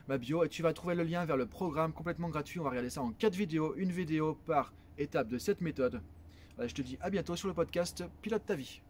ma 0.07 0.17
bio 0.17 0.43
et 0.43 0.49
tu 0.49 0.61
vas 0.61 0.73
trouver 0.73 0.95
le 0.95 1.03
lien 1.03 1.25
vers 1.25 1.37
le 1.37 1.45
programme 1.45 1.93
complètement 1.93 2.29
gratuit. 2.29 2.59
On 2.59 2.63
va 2.63 2.69
regarder 2.69 2.89
ça 2.89 3.01
en 3.01 3.11
4 3.11 3.35
vidéos, 3.35 3.75
une 3.75 3.91
vidéo 3.91 4.37
par 4.45 4.73
étape 4.97 5.27
de 5.27 5.37
cette 5.37 5.61
méthode. 5.61 6.01
je 6.59 6.73
te 6.73 6.81
dis 6.81 6.97
à 7.01 7.09
bientôt 7.09 7.35
sur 7.35 7.47
le 7.47 7.53
podcast 7.53 8.03
Pilote 8.21 8.45
ta 8.45 8.55
vie. 8.55 8.81